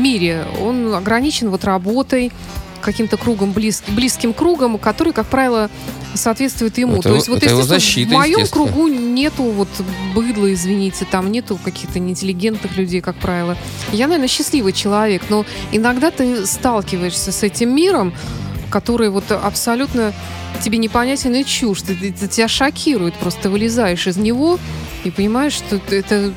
мире. 0.02 0.46
Он 0.60 0.94
ограничен 0.94 1.50
вот 1.50 1.64
работой, 1.64 2.32
каким-то 2.80 3.16
кругом, 3.16 3.52
близ- 3.52 3.82
близким 3.88 4.32
кругом, 4.32 4.78
который, 4.78 5.12
как 5.12 5.26
правило, 5.26 5.68
соответствует 6.14 6.78
ему. 6.78 6.94
Это 7.00 7.08
То 7.10 7.14
есть 7.16 7.28
вот, 7.28 7.36
естественно, 7.36 7.64
защита, 7.64 8.10
в 8.10 8.12
моем 8.12 8.46
кругу 8.46 8.88
нету 8.88 9.42
вот 9.42 9.68
быдла, 10.14 10.52
извините, 10.52 11.04
там 11.10 11.30
нету 11.32 11.58
каких-то 11.62 11.98
неинтеллигентных 11.98 12.76
людей, 12.76 13.00
как 13.00 13.16
правило. 13.16 13.56
Я, 13.92 14.06
наверное, 14.06 14.28
счастливый 14.28 14.72
человек, 14.72 15.22
но 15.28 15.44
иногда 15.72 16.10
ты 16.10 16.46
сталкиваешься 16.46 17.32
с 17.32 17.42
этим 17.42 17.74
миром, 17.74 18.14
который 18.70 19.10
вот 19.10 19.30
абсолютно 19.32 20.12
тебе 20.62 20.78
непонятен 20.78 21.34
и 21.34 21.44
чушь. 21.44 21.82
Ты- 21.82 21.94
ты- 21.94 22.28
тебя 22.28 22.48
шокирует, 22.48 23.14
просто 23.14 23.42
ты 23.42 23.48
вылезаешь 23.50 24.06
из 24.06 24.16
него 24.16 24.58
и 25.04 25.10
понимаешь, 25.10 25.52
что 25.54 25.80
это 25.90 26.32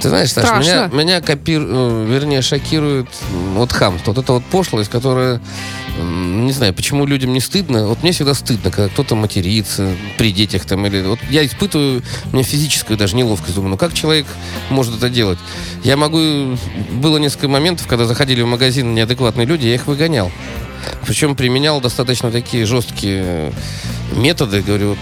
Ты 0.00 0.08
знаешь, 0.08 0.32
Саш, 0.32 0.44
Страшно. 0.44 0.90
меня, 0.92 1.04
меня 1.04 1.20
копир, 1.20 1.62
э, 1.66 2.06
вернее, 2.08 2.42
шокирует 2.42 3.08
вот 3.54 3.72
хамство. 3.72 4.12
Вот 4.12 4.22
эта 4.22 4.32
вот 4.32 4.44
пошлость, 4.44 4.90
которая, 4.90 5.40
не 5.98 6.52
знаю, 6.52 6.74
почему 6.74 7.06
людям 7.06 7.32
не 7.32 7.40
стыдно. 7.40 7.86
Вот 7.88 8.02
мне 8.02 8.12
всегда 8.12 8.34
стыдно, 8.34 8.70
когда 8.70 8.88
кто-то 8.88 9.14
матерится 9.14 9.92
при 10.18 10.32
детях 10.32 10.64
там. 10.64 10.86
Или, 10.86 11.02
вот 11.02 11.18
я 11.30 11.44
испытываю, 11.46 12.02
мне 12.32 12.42
физическую 12.42 12.96
даже 12.96 13.16
неловкость. 13.16 13.54
Думаю, 13.54 13.70
ну 13.70 13.76
как 13.76 13.94
человек 13.94 14.26
может 14.70 14.96
это 14.96 15.08
делать? 15.08 15.38
Я 15.82 15.96
могу... 15.96 16.56
Было 16.92 17.18
несколько 17.18 17.48
моментов, 17.48 17.86
когда 17.86 18.04
заходили 18.04 18.42
в 18.42 18.46
магазин 18.46 18.94
неадекватные 18.94 19.46
люди, 19.46 19.66
я 19.66 19.74
их 19.74 19.86
выгонял. 19.86 20.30
Причем 21.06 21.36
применял 21.36 21.80
достаточно 21.80 22.30
такие 22.30 22.66
жесткие 22.66 23.22
э, 23.24 23.52
методы. 24.14 24.62
Говорю, 24.62 24.96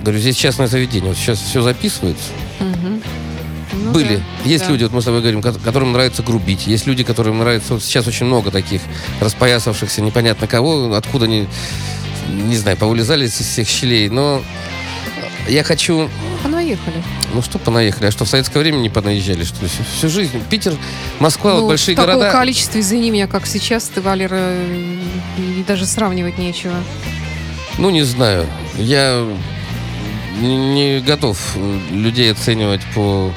говорю, 0.00 0.18
здесь 0.18 0.36
частное 0.36 0.66
заведение. 0.66 1.08
Вот 1.08 1.18
сейчас 1.18 1.38
все 1.38 1.62
записывается. 1.62 2.30
Ну 3.90 3.94
Были. 3.94 4.16
да, 4.16 4.22
Есть 4.48 4.64
да. 4.64 4.70
люди, 4.70 4.84
вот 4.84 4.92
мы 4.92 5.02
с 5.02 5.04
тобой 5.04 5.20
говорим, 5.20 5.42
ко- 5.42 5.52
которым 5.52 5.92
нравится 5.92 6.22
грубить. 6.22 6.66
Есть 6.66 6.86
люди, 6.86 7.04
которым 7.04 7.38
нравится... 7.38 7.74
Вот 7.74 7.82
сейчас 7.82 8.06
очень 8.06 8.26
много 8.26 8.50
таких 8.50 8.80
распоясавшихся 9.20 10.00
непонятно 10.02 10.46
кого, 10.46 10.94
откуда 10.94 11.24
они, 11.26 11.46
не 12.28 12.56
знаю, 12.56 12.76
повылезали 12.76 13.26
из 13.26 13.32
всех 13.32 13.68
щелей. 13.68 14.08
Но 14.08 14.42
я 15.48 15.64
хочу... 15.64 16.08
Понаехали. 16.42 17.02
Ну 17.34 17.42
что 17.42 17.58
понаехали? 17.58 18.06
А 18.06 18.10
что, 18.10 18.24
в 18.24 18.28
советское 18.28 18.58
время 18.60 18.76
не 18.78 18.88
понаезжали? 18.88 19.44
Что 19.44 19.66
всю, 19.66 19.82
всю 19.96 20.08
жизнь? 20.08 20.40
Питер, 20.48 20.74
Москва, 21.18 21.54
Ну, 21.54 21.66
большие 21.68 21.94
в 21.94 21.98
таком 21.98 22.14
города... 22.14 22.30
количестве, 22.32 22.80
извини 22.80 23.10
меня, 23.10 23.26
как 23.26 23.46
сейчас, 23.46 23.84
ты, 23.94 24.00
Валера, 24.00 24.54
и 25.38 25.64
даже 25.66 25.86
сравнивать 25.86 26.38
нечего. 26.38 26.74
Ну, 27.78 27.90
не 27.90 28.02
знаю. 28.02 28.46
Я 28.78 29.26
не 30.40 31.00
готов 31.00 31.38
людей 31.90 32.32
оценивать 32.32 32.80
по 32.94 33.32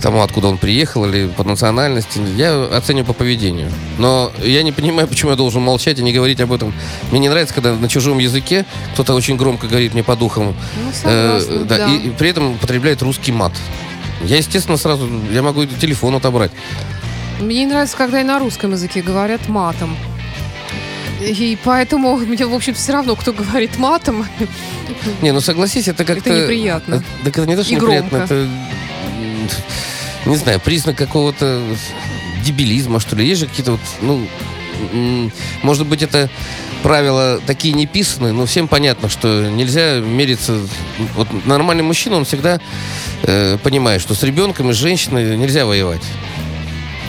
тому, 0.00 0.22
откуда 0.22 0.48
он 0.48 0.58
приехал, 0.58 1.04
или 1.04 1.28
по 1.28 1.44
национальности. 1.44 2.20
Я 2.36 2.64
оцениваю 2.64 3.06
по 3.06 3.12
поведению. 3.12 3.70
Но 3.98 4.32
я 4.38 4.62
не 4.62 4.72
понимаю, 4.72 5.08
почему 5.08 5.30
я 5.30 5.36
должен 5.36 5.62
молчать 5.62 5.98
и 5.98 6.02
не 6.02 6.12
говорить 6.12 6.40
об 6.40 6.52
этом. 6.52 6.72
Мне 7.10 7.20
не 7.20 7.28
нравится, 7.28 7.54
когда 7.54 7.74
на 7.74 7.88
чужом 7.88 8.18
языке 8.18 8.64
кто-то 8.94 9.14
очень 9.14 9.36
громко 9.36 9.66
говорит 9.66 9.94
мне 9.94 10.02
по 10.02 10.16
духам. 10.16 10.54
Ну, 10.82 10.90
э, 11.04 11.40
согласна, 11.40 11.64
да, 11.64 11.78
да. 11.78 11.94
И, 11.94 12.08
и 12.08 12.10
при 12.10 12.30
этом 12.30 12.54
употребляет 12.54 13.02
русский 13.02 13.32
мат. 13.32 13.52
Я, 14.24 14.36
естественно, 14.36 14.76
сразу, 14.76 15.08
я 15.32 15.42
могу 15.42 15.64
телефон 15.64 16.14
отобрать. 16.14 16.50
Мне 17.40 17.64
не 17.64 17.66
нравится, 17.66 17.96
когда 17.96 18.20
и 18.20 18.24
на 18.24 18.38
русском 18.38 18.72
языке 18.72 19.00
говорят 19.02 19.48
матом. 19.48 19.96
И 21.20 21.58
поэтому 21.62 22.16
мне, 22.16 22.46
в 22.46 22.54
общем, 22.54 22.74
все 22.74 22.92
равно, 22.92 23.14
кто 23.14 23.32
говорит 23.32 23.78
матом. 23.78 24.26
Не, 25.20 25.32
ну 25.32 25.40
согласись, 25.40 25.88
это 25.88 26.04
как-то... 26.04 26.30
Это 26.30 26.42
неприятно. 26.42 27.02
Так 27.24 27.36
это 27.36 27.46
не 27.46 27.56
то, 27.56 27.62
что 27.62 27.72
И 27.72 27.76
неприятно, 27.76 28.08
громко. 28.10 28.34
это... 28.34 28.48
Не 30.26 30.36
знаю, 30.36 30.60
признак 30.60 30.96
какого-то 30.96 31.62
дебилизма, 32.44 33.00
что 33.00 33.16
ли. 33.16 33.26
Есть 33.26 33.40
же 33.40 33.46
какие-то 33.46 33.72
вот, 33.72 33.80
ну... 34.02 34.26
Может 35.62 35.86
быть, 35.86 36.02
это 36.02 36.30
правила 36.82 37.38
такие 37.46 37.74
не 37.74 37.86
писаны, 37.86 38.32
но 38.32 38.46
всем 38.46 38.66
понятно, 38.66 39.10
что 39.10 39.48
нельзя 39.50 39.98
мериться... 40.00 40.58
Вот 41.16 41.28
нормальный 41.44 41.82
мужчина, 41.82 42.16
он 42.16 42.24
всегда 42.24 42.60
э, 43.24 43.58
понимает, 43.62 44.00
что 44.00 44.14
с 44.14 44.22
ребенком 44.22 44.70
и 44.70 44.72
с 44.72 44.76
женщиной 44.76 45.36
нельзя 45.36 45.66
воевать. 45.66 46.00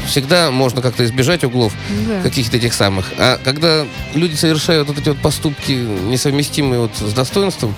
Всегда 0.08 0.52
можно 0.52 0.82
как-то 0.82 1.06
избежать 1.06 1.46
углов 1.46 1.74
Да. 2.08 2.22
каких-то 2.22 2.58
этих 2.58 2.74
самых. 2.74 3.06
А 3.18 3.40
когда 3.42 3.86
люди 4.14 4.36
совершают 4.36 4.90
вот 4.90 4.98
эти 4.98 5.08
вот 5.10 5.20
поступки, 5.20 5.72
несовместимые 5.72 6.82
вот 6.82 6.92
с 6.98 7.14
достоинством, 7.14 7.74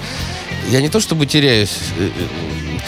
я 0.69 0.81
не 0.81 0.89
то 0.89 0.99
чтобы 0.99 1.27
теряюсь. 1.27 1.77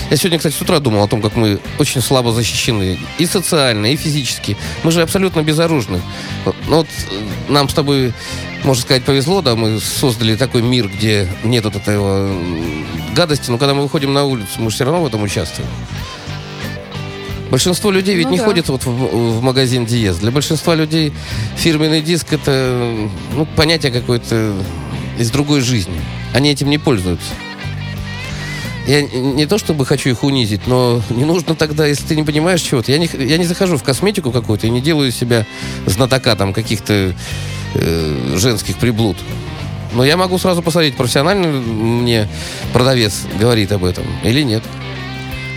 Я 0.10 0.18
сегодня, 0.18 0.38
кстати, 0.38 0.54
с 0.54 0.62
утра 0.62 0.80
думал 0.80 1.04
о 1.04 1.08
том, 1.08 1.22
как 1.22 1.36
мы 1.36 1.60
очень 1.80 2.02
слабо 2.02 2.32
защищены 2.32 3.00
и 3.18 3.26
социально, 3.26 3.88
и 3.92 3.96
физически. 3.96 4.56
Мы 4.84 4.92
же 4.92 5.02
абсолютно 5.02 5.42
безоружны. 5.42 6.02
Вот- 6.46 6.56
Ну 6.68 6.76
вот 6.78 6.88
э, 6.88 7.52
нам 7.52 7.70
с 7.70 7.74
тобой, 7.74 8.14
можно 8.64 8.82
сказать, 8.82 9.04
повезло, 9.04 9.42
да, 9.42 9.56
мы 9.56 9.80
создали 9.80 10.36
такой 10.36 10.62
мир, 10.62 10.88
где 10.90 11.28
нет 11.44 11.64
вот 11.66 11.76
этого 11.76 12.30
гадости, 13.16 13.50
но 13.50 13.58
когда 13.58 13.74
мы 13.74 13.84
выходим 13.84 14.14
на 14.14 14.26
улицу, 14.26 14.50
мы 14.60 14.70
же 14.70 14.76
все 14.76 14.86
равно 14.86 15.02
в 15.04 15.08
этом 15.08 15.24
участвуем. 15.24 15.70
Большинство 17.52 17.92
людей 17.92 18.16
ведь 18.16 18.26
Ну 18.26 18.32
не 18.34 18.38
да. 18.40 18.46
ходят 18.46 18.68
вот 18.70 18.86
в, 18.86 18.90
в 19.38 19.42
магазин 19.42 19.86
Диез. 19.86 20.18
Для 20.18 20.32
большинства 20.32 20.76
людей 20.76 21.14
фирменный 21.56 22.02
диск 22.02 22.34
это 22.34 22.94
ну, 23.34 23.46
понятие 23.56 23.92
какое-то 23.92 24.54
из 25.20 25.30
другой 25.32 25.62
жизни. 25.62 26.00
Они 26.34 26.50
этим 26.50 26.70
не 26.70 26.78
пользуются. 26.80 27.28
Я 28.88 29.02
не 29.02 29.46
то 29.48 29.58
чтобы 29.58 29.86
хочу 29.86 30.10
их 30.10 30.24
унизить, 30.24 30.68
но 30.68 31.02
не 31.10 31.26
нужно 31.26 31.56
тогда, 31.56 31.88
если 31.88 32.06
ты 32.06 32.16
не 32.16 32.24
понимаешь 32.24 32.62
чего-то. 32.62 32.92
Я 32.92 33.00
не, 33.00 33.10
я 33.18 33.38
не 33.38 33.46
захожу 33.46 33.78
в 33.78 33.84
косметику 33.84 34.32
какую-то 34.32 34.68
и 34.68 34.70
не 34.70 34.80
делаю 34.82 35.12
себя 35.12 35.46
знатока 35.88 36.36
там 36.36 36.54
каких-то 36.54 37.16
э, 37.74 38.36
женских 38.38 38.78
приблуд. 38.78 39.18
Но 39.94 40.06
я 40.06 40.18
могу 40.18 40.38
сразу 40.38 40.62
посмотреть, 40.62 40.96
профессионально 40.96 41.48
мне 41.48 42.28
продавец 42.74 43.24
говорит 43.40 43.72
об 43.72 43.86
этом 43.86 44.06
или 44.24 44.42
нет. 44.44 44.62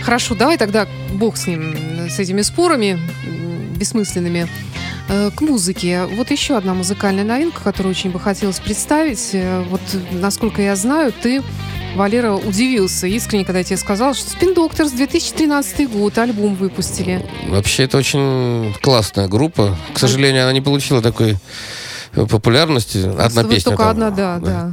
Хорошо, 0.01 0.33
давай 0.33 0.57
тогда 0.57 0.87
бог 1.13 1.37
с 1.37 1.45
ним, 1.45 2.09
с 2.09 2.17
этими 2.17 2.41
спорами 2.41 2.99
бессмысленными. 3.75 4.47
Э, 5.09 5.31
К 5.35 5.41
музыке. 5.41 6.05
Вот 6.05 6.31
еще 6.31 6.55
одна 6.55 6.73
музыкальная 6.73 7.23
новинка, 7.23 7.61
которую 7.61 7.91
очень 7.91 8.11
бы 8.11 8.19
хотелось 8.19 8.59
представить. 8.59 9.29
Э, 9.33 9.63
Вот, 9.69 9.81
насколько 10.11 10.61
я 10.61 10.75
знаю, 10.75 11.11
ты, 11.11 11.41
Валера, 11.95 12.33
удивился 12.33 13.07
искренне, 13.07 13.45
когда 13.45 13.59
я 13.59 13.65
тебе 13.65 13.77
сказала, 13.77 14.13
что 14.13 14.35
Spin 14.35 14.55
Doctors 14.55 14.95
2013 14.95 15.89
год, 15.89 16.17
альбом 16.17 16.55
выпустили. 16.55 17.25
Вообще, 17.47 17.83
это 17.83 17.97
очень 17.97 18.73
классная 18.81 19.27
группа. 19.27 19.75
К 19.93 19.99
сожалению, 19.99 20.43
она 20.43 20.53
не 20.53 20.61
получила 20.61 21.01
такой 21.01 21.37
популярности. 22.13 22.97
Одна 22.97 23.43
Вот 23.43 23.51
песня. 23.51 23.71
только 23.71 23.83
там. 23.83 23.91
одна, 23.91 24.09
да, 24.11 24.39
да. 24.39 24.71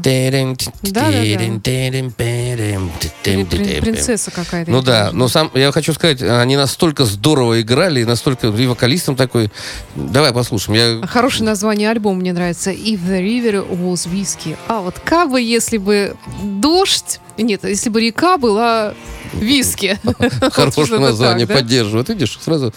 Принцесса 3.80 4.30
какая-то. 4.30 4.70
Ну 4.70 4.82
да, 4.82 5.10
но 5.12 5.28
сам, 5.28 5.50
я 5.54 5.72
хочу 5.72 5.92
сказать, 5.92 6.22
они 6.22 6.56
настолько 6.56 7.04
здорово 7.04 7.60
играли, 7.60 8.00
и 8.00 8.04
настолько 8.04 8.48
и 8.48 8.66
вокалистом 8.66 9.16
такой. 9.16 9.50
Давай 9.94 10.32
послушаем. 10.32 11.00
Я 11.00 11.06
Хорошее 11.06 11.44
название 11.44 11.90
альбома 11.90 12.20
мне 12.20 12.32
нравится. 12.32 12.70
If 12.70 13.00
the 13.06 13.20
river 13.20 13.68
was 13.68 14.08
whiskey. 14.10 14.56
А 14.68 14.80
вот 14.80 14.98
как 15.04 15.30
бы, 15.30 15.40
если 15.40 15.78
бы 15.78 16.16
дождь... 16.42 17.20
Нет, 17.38 17.64
если 17.64 17.90
бы 17.90 18.00
река 18.00 18.38
была 18.38 18.94
Виски. 19.34 19.98
хорошее 20.52 20.98
название 21.00 21.46
так, 21.46 21.56
да? 21.56 21.62
поддерживают. 21.62 22.08
Видишь, 22.08 22.38
сразу 22.42 22.72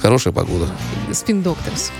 хорошая 0.00 0.32
погода. 0.32 0.66
Спин 1.12 1.42
Докторс. 1.42 1.92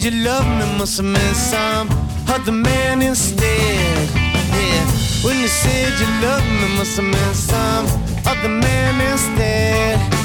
Said 0.00 0.12
you 0.12 0.24
loved 0.24 0.46
me, 0.46 0.78
must 0.78 0.96
have 0.96 1.06
meant 1.06 1.36
some 1.36 1.88
other 2.28 2.52
man 2.52 3.02
instead. 3.02 4.08
Yeah. 4.14 4.86
When 5.22 5.38
you 5.38 5.48
said 5.48 5.92
you 6.00 6.06
loved 6.26 6.46
me, 6.46 6.78
must 6.78 6.96
have 6.96 7.06
meant 7.06 7.36
some 7.36 7.86
other 8.26 8.48
man 8.48 9.00
instead. 9.12 10.19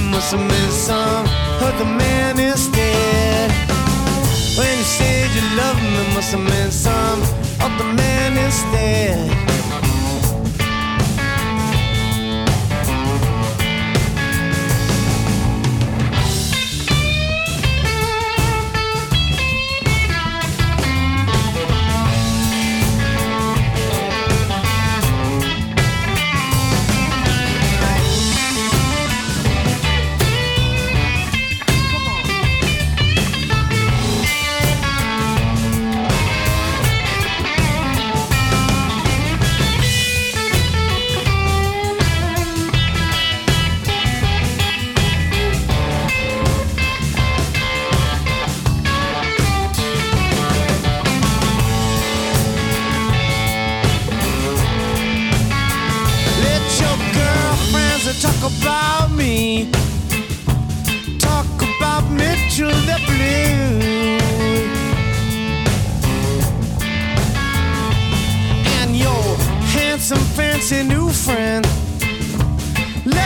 Me, 0.00 0.10
must 0.10 0.32
have 0.32 0.40
meant 0.40 0.72
some 0.72 1.26
other 1.60 1.84
man 1.84 2.38
instead. 2.38 3.50
When 4.56 4.78
you 4.78 4.84
said 4.84 5.30
you 5.34 5.56
loved 5.56 5.82
me, 5.82 6.14
must 6.14 6.32
have 6.32 6.40
meant 6.40 6.72
some 6.72 7.22
other 7.60 7.92
man 7.92 8.36
instead. 8.36 9.43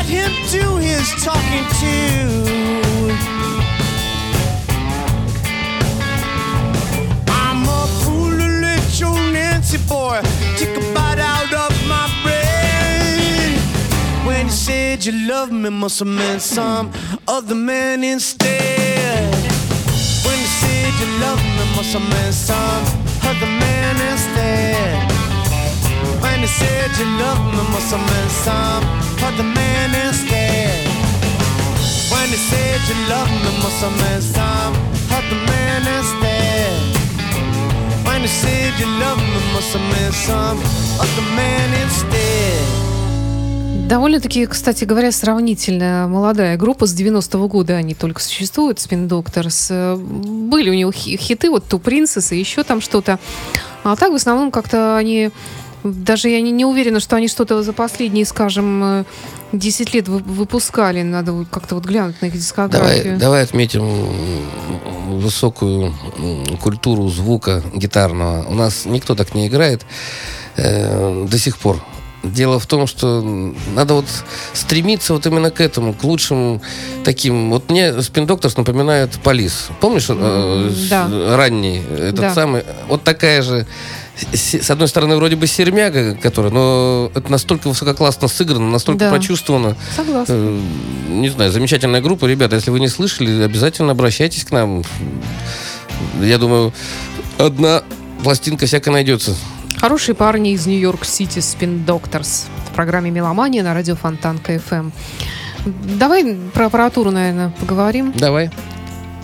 Him 0.09 0.33
do 0.51 0.77
his 0.79 1.13
talking 1.23 1.67
too. 1.81 3.13
I'm 7.29 7.69
a 7.69 7.85
let 8.63 8.99
your 8.99 9.19
Nancy 9.33 9.79
boy 9.87 10.21
take 10.57 10.75
a 10.77 10.95
bite 10.95 11.19
out 11.19 11.53
of 11.53 11.73
my 11.87 12.07
brain. 12.25 13.59
When 14.27 14.47
you 14.47 14.53
said 14.53 15.05
you 15.05 15.13
loved 15.29 15.53
me, 15.53 15.69
must 15.69 15.99
have 15.99 16.09
meant 16.09 16.41
some 16.41 16.91
other 17.27 17.55
man 17.55 18.03
instead. 18.03 19.35
When 20.25 20.39
you 20.45 20.51
said 20.61 20.93
you 21.01 21.09
loved 21.21 21.45
me, 21.57 21.65
must 21.77 21.93
have 21.93 22.09
meant 22.09 22.35
some 22.35 22.85
other 23.29 23.51
man 23.63 23.95
instead. 24.11 25.13
When 26.23 26.41
you 26.41 26.47
said 26.47 26.91
you 26.99 27.07
loved 27.23 27.45
me, 27.55 27.63
must 27.73 27.91
have 27.93 28.05
meant 28.11 28.31
some 28.31 29.08
other 29.23 29.45
man 29.45 29.91
instead. 30.07 30.87
When 32.11 32.29
you 32.31 32.41
said 32.51 32.81
you 32.89 32.97
loved 33.09 33.33
me, 33.45 33.51
must 33.63 33.81
have 33.83 33.97
meant 34.03 34.23
some 34.23 34.75
other 35.11 35.39
man 35.51 35.83
instead. 35.99 36.79
When 38.07 38.23
you 38.23 38.29
said 38.29 38.73
you 38.81 38.87
loved 38.99 39.23
me, 39.23 39.41
must 39.55 39.73
have 39.75 39.87
meant 39.93 40.15
some 40.15 40.59
other 41.01 41.27
man 41.37 41.69
instead. 41.85 42.65
Довольно-таки, 43.89 44.45
кстати 44.47 44.85
говоря, 44.85 45.11
сравнительно 45.13 46.07
молодая 46.11 46.59
группа 46.59 46.87
с 46.87 46.95
90-го 46.95 47.49
года. 47.49 47.77
Они 47.77 47.95
только 47.95 48.21
существуют, 48.21 48.79
Spin 48.79 49.09
Doctors. 49.09 49.69
Э, 49.71 49.97
Были 49.97 50.85
у 50.85 50.93
хи- 50.93 51.17
хиты, 51.17 51.49
вот 51.49 51.65
Two 51.71 51.81
Princess 51.83 52.35
и 52.35 52.39
еще 52.39 52.65
там 52.65 52.83
что-то. 52.83 53.19
А 53.85 53.97
так, 53.97 54.13
в 54.13 54.15
основном, 54.15 54.51
как-то 54.51 54.97
они 54.99 55.31
Даже 55.93 56.29
я 56.29 56.41
не, 56.41 56.51
не 56.51 56.65
уверена, 56.65 57.01
что 57.01 57.17
они 57.17 57.29
что-то 57.29 57.63
за 57.63 57.73
последние, 57.73 58.25
скажем, 58.25 58.83
э, 58.85 59.05
10 59.53 59.95
лет 59.95 60.09
вы- 60.09 60.19
выпускали. 60.19 61.03
Надо 61.03 61.47
как-то 61.51 61.75
вот 61.75 61.85
глянуть 61.85 62.21
на 62.23 62.27
их 62.27 62.33
Давай, 62.33 62.39
дискографию. 62.39 63.19
давай 63.19 63.43
отметим 63.43 63.83
м, 63.83 65.21
высокую 65.21 65.95
культуру 66.61 67.09
звука 67.09 67.63
гитарного. 67.75 68.45
У 68.49 68.55
нас 68.55 68.85
никто 68.85 69.15
так 69.15 69.35
не 69.35 69.47
играет 69.49 69.83
э, 70.57 71.27
до 71.31 71.39
сих 71.39 71.57
пор. 71.59 71.83
Дело 72.25 72.59
в 72.59 72.67
том, 72.67 72.89
что 72.89 73.23
надо 73.77 73.95
вот 73.95 74.07
стремиться 74.53 75.13
вот 75.15 75.25
именно 75.27 75.53
к 75.53 75.61
этому, 75.61 75.95
к 75.95 76.03
лучшим 76.03 76.61
таким. 77.05 77.51
Вот 77.51 77.71
мне 77.71 78.03
Спин 78.03 78.27
Докторс 78.27 78.57
напоминает 78.57 79.13
Полис. 79.23 79.69
Помнишь 79.81 80.07
э, 80.11 80.15
М, 80.15 80.71
с- 80.71 80.89
да. 80.89 81.09
ранний 81.37 81.81
этот 81.97 82.17
Да. 82.21 82.35
самый? 82.35 82.65
Вот 82.89 83.05
такая 83.05 83.41
же. 83.43 83.67
С- 84.33 84.71
одной 84.71 84.89
стороны, 84.89 85.17
вроде 85.17 85.37
бы 85.37 85.47
сермяга, 85.47 86.15
которая, 86.17 86.51
но 86.53 87.11
это 87.15 87.31
настолько 87.31 87.69
высококлассно 87.69 88.29
сыграно, 88.29 88.71
настолько 88.71 89.01
Да. 89.07 89.11
прочувствовано. 89.11 89.77
Согласна. 89.97 90.33
Э, 90.33 90.61
Не 91.09 91.29
знаю, 91.31 91.51
замечательная 91.51 92.01
группа. 92.01 92.27
Ребята, 92.27 92.57
если 92.57 92.71
вы 92.71 92.81
не 92.81 92.89
слышали, 92.89 93.43
обязательно 93.43 93.93
обращайтесь 93.93 94.45
к 94.45 94.51
нам. 94.53 94.83
Я 96.21 96.39
думаю, 96.39 96.73
одна 97.39 97.83
пластинка 98.23 98.67
всякая 98.67 98.91
найдется. 98.91 99.35
Хорошие 99.79 100.15
парни 100.15 100.53
из 100.53 100.67
Нью-Йорк-Сити 100.67 101.39
Спин 101.41 101.85
Докторс 101.85 102.47
в 102.71 102.75
программе 102.75 103.11
«Меломания» 103.11 103.63
на 103.63 103.75
радио 103.75 103.95
Фонтанка 103.97 104.55
FM. 104.55 104.91
Давай 105.65 106.37
про 106.53 106.67
аппаратуру, 106.67 107.11
наверное, 107.11 107.53
поговорим. 107.61 108.13
Давай. 108.17 108.51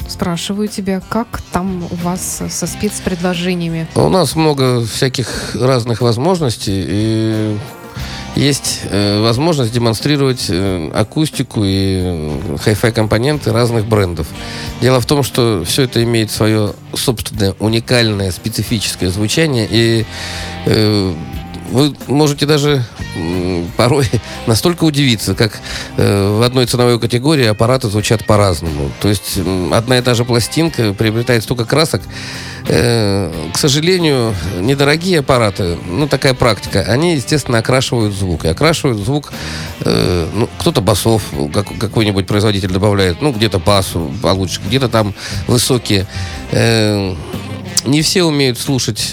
Спрашиваю 0.08 0.68
тебя, 0.68 1.00
как 1.08 1.40
там 1.52 1.84
у 1.90 1.94
вас 1.96 2.42
со 2.48 2.66
спецпредложениями? 2.66 3.88
У 3.94 4.08
нас 4.08 4.36
много 4.36 4.84
всяких 4.84 5.54
разных 5.54 6.00
возможностей. 6.00 6.84
И 6.86 7.58
есть 8.36 8.80
э, 8.90 9.22
возможность 9.22 9.72
демонстрировать 9.72 10.46
э, 10.48 10.90
акустику 10.92 11.62
и 11.64 12.00
э, 12.02 12.56
хай-фай 12.60 12.92
компоненты 12.92 13.52
разных 13.52 13.86
брендов. 13.86 14.26
Дело 14.80 15.00
в 15.00 15.06
том, 15.06 15.22
что 15.22 15.62
все 15.64 15.82
это 15.82 16.02
имеет 16.02 16.30
свое 16.30 16.74
собственное 16.94 17.54
уникальное 17.60 18.32
специфическое 18.32 19.10
звучание 19.10 19.68
и 19.70 20.04
э, 20.66 21.14
вы 21.74 21.92
можете 22.06 22.46
даже 22.46 22.84
порой 23.76 24.08
настолько 24.46 24.84
удивиться, 24.84 25.34
как 25.34 25.58
э, 25.96 26.38
в 26.38 26.42
одной 26.42 26.66
ценовой 26.66 27.00
категории 27.00 27.46
аппараты 27.46 27.88
звучат 27.88 28.24
по-разному. 28.24 28.92
То 29.00 29.08
есть 29.08 29.38
одна 29.72 29.98
и 29.98 30.02
та 30.02 30.14
же 30.14 30.24
пластинка 30.24 30.94
приобретает 30.94 31.42
столько 31.42 31.64
красок. 31.64 32.02
Э, 32.68 33.32
к 33.52 33.58
сожалению, 33.58 34.34
недорогие 34.60 35.18
аппараты, 35.18 35.76
ну 35.88 36.06
такая 36.06 36.34
практика, 36.34 36.82
они, 36.82 37.16
естественно, 37.16 37.58
окрашивают 37.58 38.14
звук. 38.14 38.44
И 38.44 38.48
окрашивают 38.48 39.00
звук, 39.00 39.32
э, 39.80 40.28
ну, 40.32 40.48
кто-то 40.58 40.80
басов, 40.80 41.24
как, 41.52 41.66
какой-нибудь 41.78 42.28
производитель 42.28 42.70
добавляет, 42.70 43.20
ну, 43.20 43.32
где-то 43.32 43.58
басу 43.58 44.12
получше, 44.22 44.60
где-то 44.64 44.88
там 44.88 45.12
высокие. 45.48 46.06
Не 46.52 48.00
все 48.00 48.22
умеют 48.22 48.58
слушать 48.58 49.10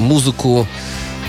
музыку, 0.00 0.66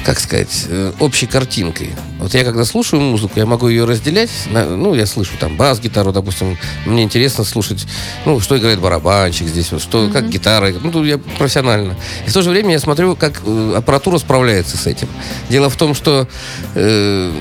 как 0.06 0.20
сказать, 0.20 0.66
э, 0.68 0.94
общей 1.00 1.28
картинкой. 1.28 1.92
Вот 2.22 2.36
я 2.36 2.44
когда 2.44 2.66
слушаю 2.66 3.02
музыку, 3.02 3.34
я 3.38 3.48
могу 3.48 3.68
ее 3.68 3.86
разделять. 3.86 4.30
на- 4.52 4.66
ну, 4.78 4.94
я 4.94 5.08
слышу 5.08 5.32
там 5.40 5.58
бас-гитару, 5.58 6.12
допустим. 6.12 6.56
Мне 6.86 7.02
интересно 7.04 7.44
слушать, 7.44 7.88
ну, 8.26 8.40
что 8.40 8.58
играет 8.58 8.80
барабанщик 8.80 9.48
здесь, 9.48 9.72
вот, 9.72 9.82
что, 9.82 10.08
как 10.14 10.30
гитара. 10.30 10.72
Ну, 10.84 10.92
тут 10.92 11.08
я 11.08 11.18
профессионально. 11.18 11.96
И 12.28 12.30
в 12.30 12.34
то 12.34 12.44
же 12.44 12.52
время 12.52 12.74
я 12.74 12.80
смотрю, 12.80 13.16
как 13.16 13.42
э, 13.44 13.74
аппаратура 13.76 14.20
справляется 14.20 14.78
с 14.78 14.86
этим. 14.86 15.08
Дело 15.50 15.70
в 15.72 15.76
том, 15.76 15.96
что 15.96 16.28
э, 16.76 17.32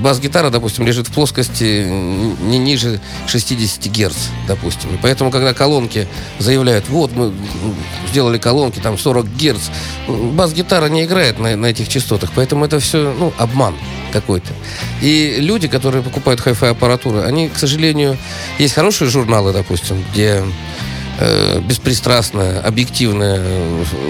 бас-гитара, 0.00 0.48
допустим, 0.48 0.86
лежит 0.86 1.08
в 1.08 1.12
плоскости 1.12 1.84
не 2.42 2.56
ниже 2.58 2.98
60 3.26 3.86
герц, 3.92 4.16
допустим. 4.48 4.88
И 4.94 4.98
поэтому, 5.02 5.30
когда 5.30 5.52
колонки 5.52 6.08
заявляют, 6.38 6.88
вот, 6.88 7.14
мы 7.14 7.32
сделали 8.10 8.38
колонки, 8.38 8.78
там 8.80 8.96
40 8.96 9.26
герц, 9.36 9.68
м, 10.08 10.30
бас-гитара 10.34 10.86
не 10.88 11.04
играет 11.04 11.38
на, 11.38 11.54
на 11.56 11.66
этих 11.66 11.88
частотах, 11.88 12.30
поэтому 12.34 12.64
это 12.64 12.80
все, 12.80 13.14
ну, 13.18 13.34
обман 13.36 13.74
какой-то. 14.10 14.52
И 15.00 15.36
люди, 15.38 15.68
которые 15.68 16.02
покупают 16.02 16.40
хай-фай 16.40 16.70
аппаратуру, 16.70 17.22
они, 17.22 17.48
к 17.48 17.56
сожалению, 17.56 18.16
есть 18.58 18.74
хорошие 18.74 19.08
журналы, 19.08 19.52
допустим, 19.52 20.04
где 20.12 20.42
э, 21.20 21.60
беспристрастное, 21.60 22.60
объективное 22.60 23.40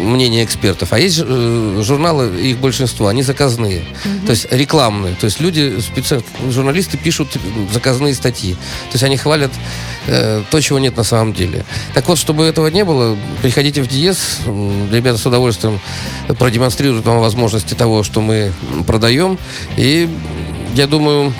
мнение 0.03 0.45
экспертов. 0.45 0.93
А 0.93 0.99
есть 0.99 1.21
э, 1.23 1.83
журналы, 1.85 2.41
их 2.41 2.59
большинство, 2.59 3.09
они 3.09 3.23
заказные, 3.23 3.83
то 4.25 4.31
есть 4.31 4.47
рекламные. 4.51 5.15
То 5.15 5.27
есть 5.27 5.41
люди, 5.41 5.79
специ... 5.81 6.23
журналисты 6.49 6.97
пишут 6.97 7.29
заказные 7.73 8.15
статьи. 8.15 8.55
То 8.55 8.95
есть 8.95 9.05
они 9.05 9.17
хвалят 9.17 9.51
э, 10.07 10.43
то, 10.51 10.61
чего 10.61 10.79
нет 10.79 10.97
на 10.97 11.05
самом 11.05 11.33
деле. 11.33 11.65
Так 11.95 12.09
вот, 12.09 12.19
чтобы 12.19 12.45
этого 12.45 12.69
не 12.69 12.85
было, 12.85 13.17
приходите 13.43 13.83
в 13.83 13.89
Диез. 13.89 14.39
М, 14.47 14.91
Ребята 14.93 15.19
с 15.19 15.27
удовольствием 15.27 15.81
продемонстрируют 16.39 17.05
вам 17.05 17.21
возможности 17.21 17.75
того, 17.75 18.03
что 18.03 18.21
мы 18.21 18.53
продаем. 18.87 19.39
И 19.77 20.09
я 20.75 20.87
думаю, 20.87 21.33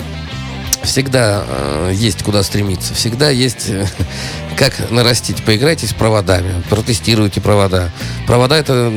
всегда 0.83 1.43
э, 1.47 1.91
есть 1.93 2.23
куда 2.23 2.43
стремиться, 2.43 2.93
всегда 2.93 3.29
есть 3.29 3.69
э, 3.69 3.85
как 4.57 4.89
нарастить. 4.89 5.43
Поиграйте 5.43 5.87
с 5.87 5.93
проводами, 5.93 6.61
протестируйте 6.69 7.41
провода. 7.41 7.89
Провода 8.27 8.57
это 8.57 8.91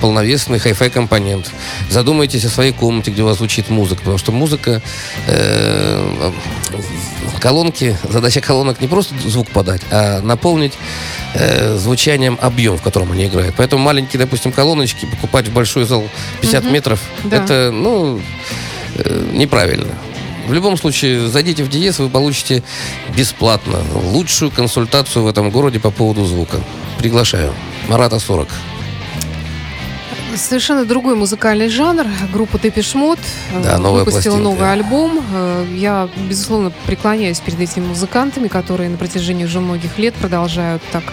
полновесный 0.00 0.58
хай-фай 0.58 0.90
компонент. 0.90 1.50
Задумайтесь 1.90 2.44
о 2.44 2.48
своей 2.48 2.72
комнате, 2.72 3.10
где 3.10 3.22
у 3.22 3.26
вас 3.26 3.38
звучит 3.38 3.70
музыка, 3.70 4.00
потому 4.00 4.18
что 4.18 4.32
музыка, 4.32 4.82
э, 5.26 6.32
колонки, 7.40 7.96
задача 8.08 8.40
колонок 8.40 8.80
не 8.80 8.88
просто 8.88 9.14
звук 9.26 9.48
подать, 9.48 9.82
а 9.90 10.20
наполнить 10.20 10.74
э, 11.34 11.76
звучанием 11.76 12.38
объем, 12.40 12.78
в 12.78 12.82
котором 12.82 13.12
они 13.12 13.26
играют. 13.26 13.54
Поэтому 13.56 13.82
маленькие, 13.82 14.20
допустим, 14.20 14.52
колоночки 14.52 15.06
покупать 15.06 15.48
в 15.48 15.52
большой 15.52 15.84
зал 15.84 16.04
50 16.40 16.64
метров, 16.70 17.00
Да. 17.24 17.36
это, 17.38 17.70
ну, 17.72 18.20
э, 18.96 19.30
неправильно. 19.32 19.92
В 20.46 20.52
любом 20.52 20.76
случае, 20.76 21.28
зайдите 21.28 21.62
в 21.62 21.68
Диез, 21.68 21.98
вы 21.98 22.08
получите 22.08 22.62
бесплатно 23.16 23.78
лучшую 23.94 24.50
консультацию 24.50 25.24
в 25.24 25.28
этом 25.28 25.50
городе 25.50 25.78
по 25.78 25.90
поводу 25.90 26.24
звука. 26.24 26.58
Приглашаю. 26.98 27.52
Марата 27.88 28.18
40. 28.18 28.48
Совершенно 30.36 30.84
другой 30.84 31.14
музыкальный 31.14 31.68
жанр. 31.68 32.06
Группа 32.32 32.58
Депешмот 32.58 33.18
Да, 33.62 33.78
новая 33.78 34.04
выпустила 34.04 34.36
новый 34.36 34.72
альбом. 34.72 35.20
Э, 35.32 35.66
Я, 35.74 36.08
безусловно, 36.28 36.72
преклоняюсь 36.86 37.38
перед 37.40 37.60
этими 37.60 37.84
музыкантами, 37.84 38.48
которые 38.48 38.88
на 38.88 38.96
протяжении 38.96 39.44
уже 39.44 39.60
многих 39.60 39.98
лет 39.98 40.14
продолжают 40.14 40.82
так 40.90 41.04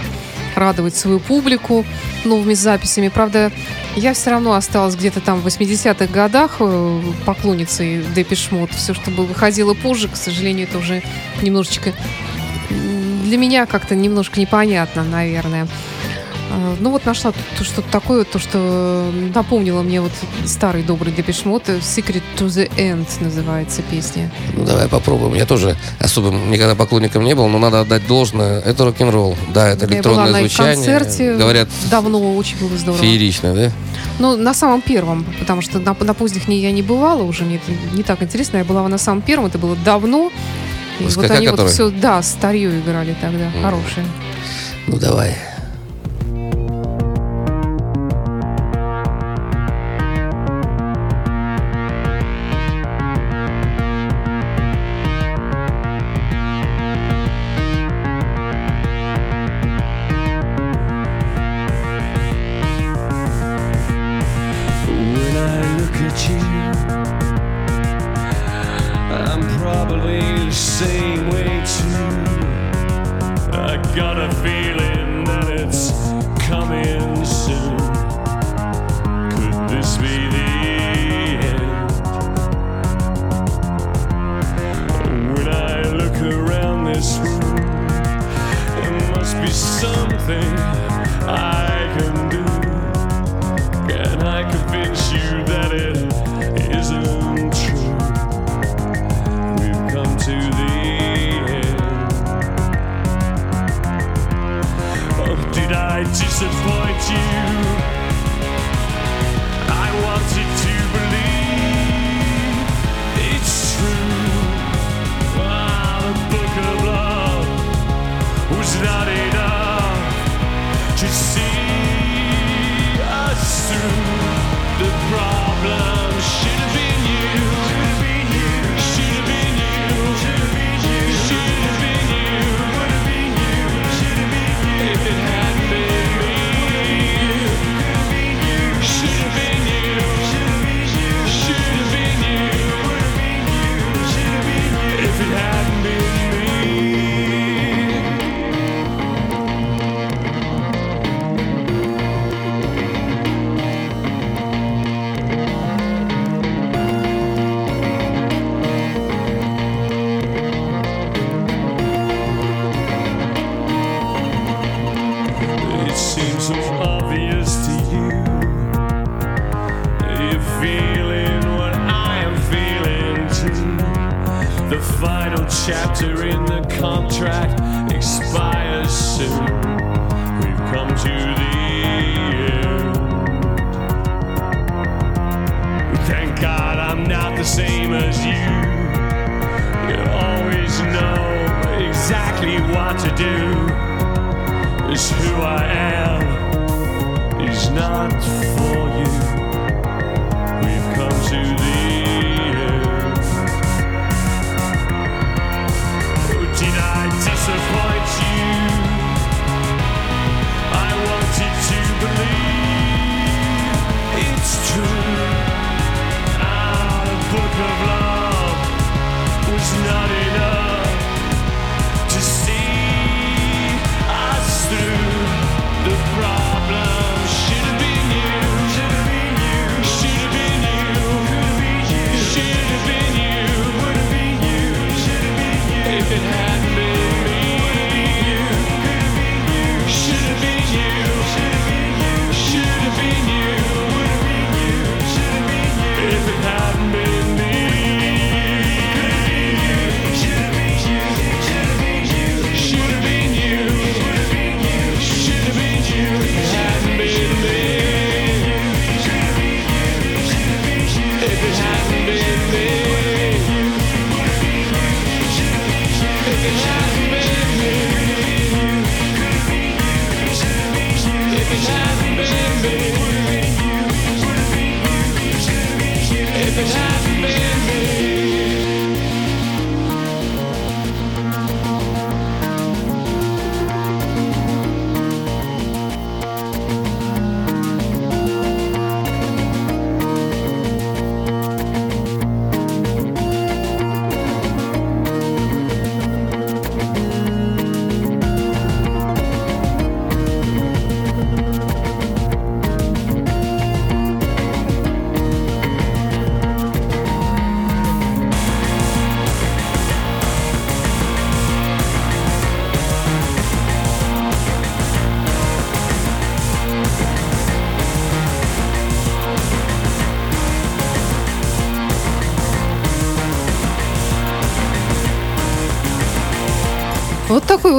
радовать 0.59 0.95
свою 0.95 1.19
публику 1.19 1.85
новыми 2.25 2.53
записями. 2.53 3.09
Правда, 3.09 3.51
я 3.95 4.13
все 4.13 4.31
равно 4.31 4.53
осталась 4.53 4.95
где-то 4.95 5.21
там 5.21 5.41
в 5.41 5.47
80-х 5.47 6.07
годах 6.07 6.57
э, 6.59 7.01
поклонницей 7.25 8.03
Депешмот. 8.15 8.71
Все, 8.71 8.93
что 8.93 9.11
было, 9.11 9.25
выходило 9.25 9.73
позже, 9.73 10.07
к 10.07 10.15
сожалению, 10.15 10.67
это 10.67 10.77
уже 10.77 11.01
немножечко 11.41 11.93
для 13.29 13.37
меня 13.37 13.67
как-то 13.67 13.95
немножко 13.95 14.39
непонятно, 14.39 15.03
наверное. 15.03 15.67
А, 16.51 16.75
Ну 16.79 16.89
вот 16.91 17.05
нашла 17.05 17.31
то, 17.57 17.63
что 17.63 17.81
такое, 17.81 18.23
то, 18.23 18.39
что 18.39 19.11
напомнило 19.33 19.81
мне 19.81 20.01
вот 20.01 20.11
старый 20.45 20.83
добрый 20.83 21.11
Депешмот. 21.13 21.69
Secret 21.69 22.23
to 22.37 22.47
the 22.47 22.69
End 22.77 23.07
называется 23.23 23.81
песня. 23.83 24.31
Ну, 24.55 24.65
давай 24.65 24.87
попробуем. 24.87 25.35
Я 25.35 25.45
тоже 25.45 25.75
особым 25.99 26.49
никогда 26.51 26.75
поклонником 26.75 27.23
не 27.23 27.35
был, 27.35 27.47
но 27.47 27.59
надо 27.59 27.81
отдать 27.81 28.07
должное. 28.07 28.59
Это 28.61 28.85
рок-н-ролл. 28.85 29.37
Да, 29.53 29.67
это 29.69 29.81
Я 29.85 29.87
была 29.87 29.95
электронное 29.95 30.31
на 30.31 30.39
звучание. 30.39 30.75
концерте. 30.75 31.35
Говорят, 31.35 31.69
Давно 31.91 32.35
очень 32.35 32.57
было 32.57 32.75
здорово. 32.77 33.01
феерично, 33.03 33.53
да? 33.53 33.71
Ну, 34.19 34.35
на 34.35 34.53
самом 34.53 34.81
первом, 34.81 35.25
потому 35.39 35.61
что 35.61 35.79
на, 35.79 35.95
на 35.99 36.13
поздних 36.13 36.47
не, 36.47 36.59
я 36.59 36.71
не 36.71 36.81
бывала 36.81 37.23
уже, 37.23 37.43
мне 37.45 37.57
это 37.57 37.71
не 37.95 38.03
так 38.03 38.21
интересно. 38.23 38.57
Я 38.57 38.63
была 38.63 38.87
на 38.87 38.97
самом 38.97 39.21
первом, 39.21 39.45
это 39.47 39.57
было 39.57 39.75
давно. 39.85 40.31
И 40.99 41.03
вот 41.03 41.11
СКК 41.13 41.31
они 41.31 41.47
вот 41.47 41.55
который? 41.57 41.71
все, 41.71 41.89
да, 41.89 42.21
старье 42.21 42.77
играли 42.79 43.15
тогда, 43.21 43.49
Мгм. 43.49 43.63
хорошие. 43.63 44.05
Ну, 44.87 44.97
давай. 44.97 45.35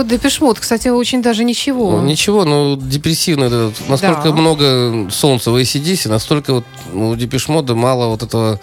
Вот 0.00 0.08
депешмот, 0.08 0.58
кстати, 0.58 0.88
очень 0.88 1.20
даже 1.20 1.44
ничего. 1.44 1.90
Ну, 1.90 2.06
ничего, 2.06 2.46
ну, 2.46 2.74
депрессивно. 2.74 3.50
вот 3.50 3.74
Насколько 3.86 4.30
Да. 4.30 4.32
много 4.32 5.10
солнца 5.10 5.50
в 5.50 5.56
ACDC, 5.56 6.08
настолько 6.08 6.54
вот 6.54 6.64
ну, 6.90 7.10
у 7.10 7.16
Депешмода 7.16 7.74
мало 7.74 8.06
вот 8.06 8.22
этого, 8.22 8.58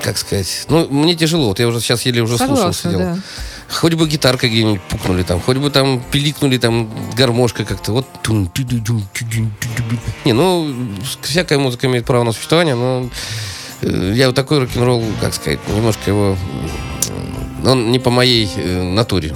как 0.00 0.16
сказать, 0.16 0.66
ну, 0.68 0.86
мне 0.90 1.16
тяжело. 1.16 1.48
Вот 1.48 1.58
я 1.58 1.66
уже 1.66 1.80
сейчас 1.80 2.06
еле 2.06 2.22
уже 2.22 2.38
слушал, 2.38 2.72
Согласна, 2.72 2.90
сидел. 2.92 2.98
да. 3.00 3.18
Хоть 3.68 3.94
бы 3.94 4.06
гитаркой 4.08 4.50
где-нибудь 4.50 4.80
пукнули 4.82 5.24
там, 5.24 5.40
хоть 5.40 5.56
бы 5.56 5.70
там 5.70 6.00
пиликнули 6.12 6.58
там 6.58 6.88
гармошка 7.16 7.64
как-то. 7.64 7.90
Вот. 7.90 8.06
Не, 10.24 10.32
ну, 10.32 10.72
всякая 11.22 11.58
музыка 11.58 11.88
имеет 11.88 12.04
право 12.06 12.22
на 12.22 12.30
существование, 12.30 12.76
но 12.76 13.10
э, 13.82 14.12
я 14.14 14.28
вот 14.28 14.36
такой 14.36 14.60
рок-н-ролл, 14.60 15.02
как 15.20 15.34
сказать, 15.34 15.58
немножко 15.68 16.10
его... 16.10 16.36
Он 17.66 17.90
не 17.90 17.98
по 17.98 18.10
моей 18.10 18.48
э, 18.54 18.82
натуре. 18.84 19.34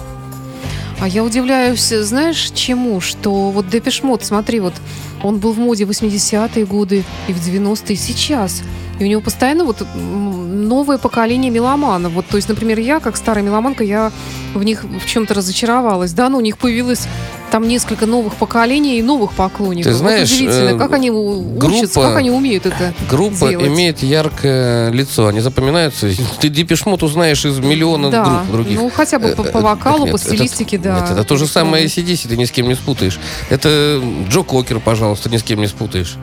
А 1.00 1.08
я 1.08 1.22
удивляюсь, 1.24 1.88
знаешь, 1.88 2.50
чему? 2.54 3.00
Что 3.00 3.50
вот 3.50 3.68
Депешмот, 3.68 4.24
смотри, 4.24 4.60
вот 4.60 4.74
он 5.22 5.38
был 5.38 5.52
в 5.52 5.58
моде 5.58 5.84
в 5.84 5.90
80-е 5.90 6.64
годы 6.66 7.04
и 7.28 7.32
в 7.32 7.36
90-е, 7.36 7.94
и 7.94 7.96
сейчас. 7.96 8.62
И 8.98 9.04
у 9.04 9.06
него 9.06 9.20
постоянно 9.20 9.64
вот 9.64 9.84
новое 9.94 10.98
поколение 10.98 11.50
меломанов. 11.50 12.12
Вот, 12.12 12.26
то 12.26 12.36
есть, 12.36 12.48
например, 12.48 12.78
я, 12.78 13.00
как 13.00 13.16
старая 13.16 13.42
меломанка, 13.44 13.82
я 13.84 14.12
в 14.54 14.62
них 14.62 14.84
в 14.84 15.06
чем-то 15.06 15.34
разочаровалась. 15.34 16.12
Да, 16.12 16.28
но 16.28 16.38
у 16.38 16.40
них 16.40 16.58
появилось 16.58 17.06
там 17.50 17.66
несколько 17.68 18.06
новых 18.06 18.34
поколений 18.36 18.98
и 18.98 19.02
новых 19.02 19.32
поклонников. 19.32 19.92
Ты 19.92 19.98
знаешь, 19.98 20.30
вот 20.30 20.36
удивительно, 20.36 20.70
э, 20.70 20.78
как 20.78 20.92
они 20.92 21.10
группа- 21.10 21.66
учатся, 21.66 22.00
как 22.00 22.16
они 22.16 22.30
умеют 22.30 22.66
это 22.66 22.94
Группа 23.10 23.48
делать. 23.50 23.66
имеет 23.68 24.02
яркое 24.02 24.90
лицо, 24.90 25.26
они 25.28 25.40
запоминаются. 25.40 26.08
Ты 26.40 26.48
Дипешмот 26.48 27.02
узнаешь 27.02 27.44
из 27.44 27.58
миллиона 27.58 28.10
Да, 28.10 28.24
групп 28.24 28.50
других. 28.52 28.78
ну 28.78 28.90
хотя 28.94 29.18
бы 29.18 29.28
по, 29.30 29.42
Э, 29.42 29.50
по 29.52 29.58
э, 29.58 29.60
вокалу, 29.60 30.04
нет, 30.04 30.12
по 30.12 30.16
это- 30.16 30.24
стилистике, 30.26 30.78
да. 30.78 31.00
Нет, 31.00 31.10
это 31.10 31.24
то 31.24 31.36
же 31.36 31.46
самое 31.46 31.84
ACDC, 31.84 32.28
ты 32.28 32.36
ни 32.36 32.44
с 32.44 32.50
кем 32.50 32.68
не 32.68 32.74
спутаешь. 32.74 33.18
Это 33.50 34.00
Джо 34.28 34.42
Кокер, 34.42 34.80
пожалуйста, 34.80 35.28
ни 35.30 35.36
с 35.36 35.42
кем 35.42 35.60
не 35.60 35.66
спутаешь. 35.68 36.16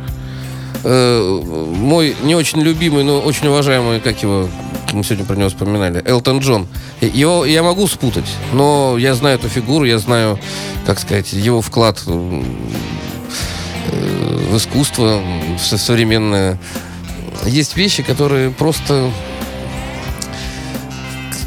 Э, 0.83 1.41
Мой 1.75 2.15
не 2.23 2.35
очень 2.35 2.61
любимый, 2.61 3.03
но 3.03 3.19
очень 3.19 3.47
уважаемый, 3.47 3.99
как 3.99 4.21
его, 4.23 4.49
мы 4.93 5.03
сегодня 5.03 5.25
про 5.25 5.35
него 5.35 5.49
вспоминали, 5.49 6.01
Элтон 6.05 6.39
Джон. 6.39 6.67
Его 7.01 7.45
я 7.45 7.63
могу 7.63 7.87
спутать, 7.87 8.25
но 8.53 8.95
я 8.97 9.13
знаю 9.15 9.37
эту 9.37 9.47
фигуру, 9.49 9.85
я 9.85 9.99
знаю, 9.99 10.39
как 10.85 10.99
сказать, 10.99 11.33
его 11.33 11.61
вклад 11.61 12.01
м, 12.07 12.43
э, 13.91 14.47
в 14.51 14.57
искусство, 14.57 15.21
в 15.59 15.63
со- 15.63 15.77
современное. 15.77 16.57
Есть 17.45 17.75
вещи, 17.77 18.03
которые 18.03 18.51
просто 18.51 19.11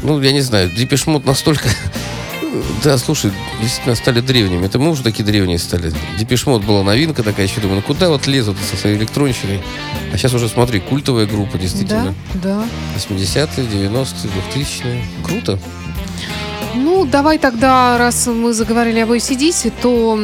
ну, 0.03 0.21
я 0.21 0.31
не 0.33 0.41
знаю, 0.41 0.69
Депешмот 0.69 1.25
настолько... 1.25 1.67
Да, 2.83 2.97
слушай, 2.97 3.31
действительно 3.61 3.95
стали 3.95 4.21
древними. 4.21 4.65
Это 4.65 4.79
мы 4.79 4.91
уже 4.91 5.03
такие 5.03 5.23
древние 5.23 5.57
стали. 5.57 5.93
Депешмот 6.17 6.63
была 6.63 6.83
новинка 6.83 7.23
такая, 7.23 7.47
еще 7.47 7.61
думаю, 7.61 7.77
ну 7.77 7.81
куда 7.81 8.09
вот 8.09 8.27
лезут 8.27 8.57
со 8.69 8.75
своей 8.77 8.97
электронщиной? 8.97 9.61
А 10.13 10.17
сейчас 10.17 10.33
уже, 10.33 10.49
смотри, 10.49 10.79
культовая 10.79 11.25
группа, 11.25 11.57
действительно. 11.57 12.13
Да, 12.35 12.65
да. 12.65 12.67
80-е, 12.97 13.65
90-е, 13.65 14.29
2000-е. 14.55 15.05
Круто. 15.23 15.59
Ну, 16.75 17.05
давай 17.05 17.37
тогда, 17.37 17.97
раз 17.97 18.27
мы 18.27 18.53
заговорили 18.53 18.99
об 18.99 19.11
ACDC, 19.11 19.71
то 19.81 20.19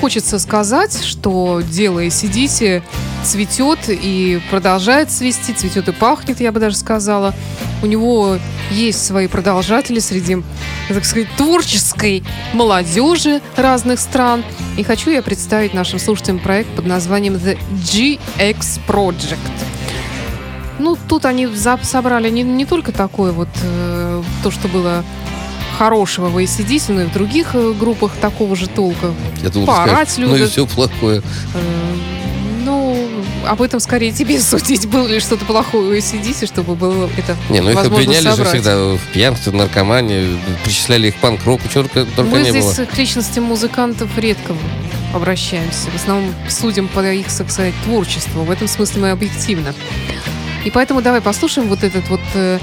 хочется 0.00 0.38
сказать, 0.38 1.02
что 1.02 1.62
дело 1.62 2.04
ACDC 2.04 2.82
цветет 3.24 3.80
и 3.88 4.40
продолжает 4.50 5.10
цвести, 5.10 5.52
цветет 5.52 5.88
и 5.88 5.92
пахнет, 5.92 6.40
я 6.40 6.52
бы 6.52 6.60
даже 6.60 6.76
сказала. 6.76 7.34
У 7.82 7.86
него 7.86 8.38
есть 8.70 9.04
свои 9.04 9.26
продолжатели 9.26 9.98
среди, 9.98 10.38
так 10.88 11.04
сказать, 11.04 11.28
творческой 11.36 12.22
молодежи 12.52 13.40
разных 13.56 13.98
стран. 13.98 14.44
И 14.76 14.84
хочу 14.84 15.10
я 15.10 15.22
представить 15.22 15.74
нашим 15.74 15.98
слушателям 15.98 16.38
проект 16.38 16.70
под 16.76 16.86
названием 16.86 17.34
The 17.34 17.58
GX 17.72 18.80
Project. 18.86 19.38
Ну, 20.78 20.96
тут 21.08 21.24
они 21.24 21.48
собрали 21.82 22.30
не, 22.30 22.42
не 22.42 22.64
только 22.64 22.92
такое 22.92 23.32
вот, 23.32 23.48
э, 23.62 24.22
то, 24.42 24.50
что 24.50 24.68
было 24.68 25.04
хорошего 25.78 26.28
в 26.28 26.38
ACDC, 26.38 26.92
но 26.92 27.02
и 27.02 27.04
в 27.06 27.12
других 27.12 27.54
э, 27.54 27.72
группах 27.78 28.12
такого 28.20 28.56
же 28.56 28.66
толка. 28.68 29.12
Я 29.42 29.48
думал, 29.50 29.66
Поорать 29.66 30.10
скажешь, 30.10 30.30
ну 30.30 30.36
и 30.36 30.46
все 30.46 30.66
плохое. 30.66 31.22
Э, 31.54 31.94
Ну, 32.64 32.96
об 33.46 33.60
этом 33.60 33.80
скорее 33.80 34.12
тебе 34.12 34.40
судить, 34.52 34.86
было 34.86 35.06
ли 35.06 35.20
что-то 35.20 35.44
плохое 35.44 35.90
у 35.90 35.94
ACDC, 35.94 36.46
чтобы 36.46 36.74
было 36.74 37.08
это 37.16 37.36
Не, 37.50 37.60
ну 37.60 37.70
их 37.70 37.76
обвиняли 37.78 38.22
же 38.22 38.30
собрать. 38.36 38.48
всегда 38.54 38.76
в 38.94 39.00
пьянстве, 39.12 39.52
в 39.52 39.54
наркомании, 39.54 40.38
причисляли 40.64 41.08
их 41.08 41.16
панк-року, 41.16 41.62
чего 41.72 41.82
только, 41.84 42.04
только 42.06 42.30
Мы 42.30 42.40
не 42.42 42.50
здесь 42.50 42.76
было. 42.76 42.84
к 42.86 42.96
личностям 42.96 43.44
музыкантов 43.44 44.08
редко 44.16 44.54
обращаемся. 45.14 45.90
В 45.90 45.94
основном 45.94 46.34
судим 46.48 46.88
по 46.88 47.00
их, 47.12 47.26
так 47.32 47.50
сказать, 47.50 47.74
творчеству. 47.84 48.42
В 48.42 48.50
этом 48.50 48.66
смысле 48.68 49.02
мы 49.02 49.10
объективно. 49.10 49.74
И 50.64 50.70
поэтому 50.70 51.02
давай 51.02 51.20
послушаем 51.20 51.68
вот 51.68 51.84
этот 51.84 52.08
вот 52.08 52.20
э, 52.34 52.58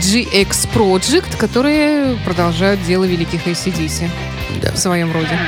GX 0.00 0.68
Project, 0.74 1.36
которые 1.36 2.16
продолжают 2.24 2.82
дело 2.84 3.04
великих 3.04 3.46
ACDC 3.46 4.08
Да. 4.62 4.72
в 4.72 4.78
своем 4.78 5.12
роде. 5.12 5.38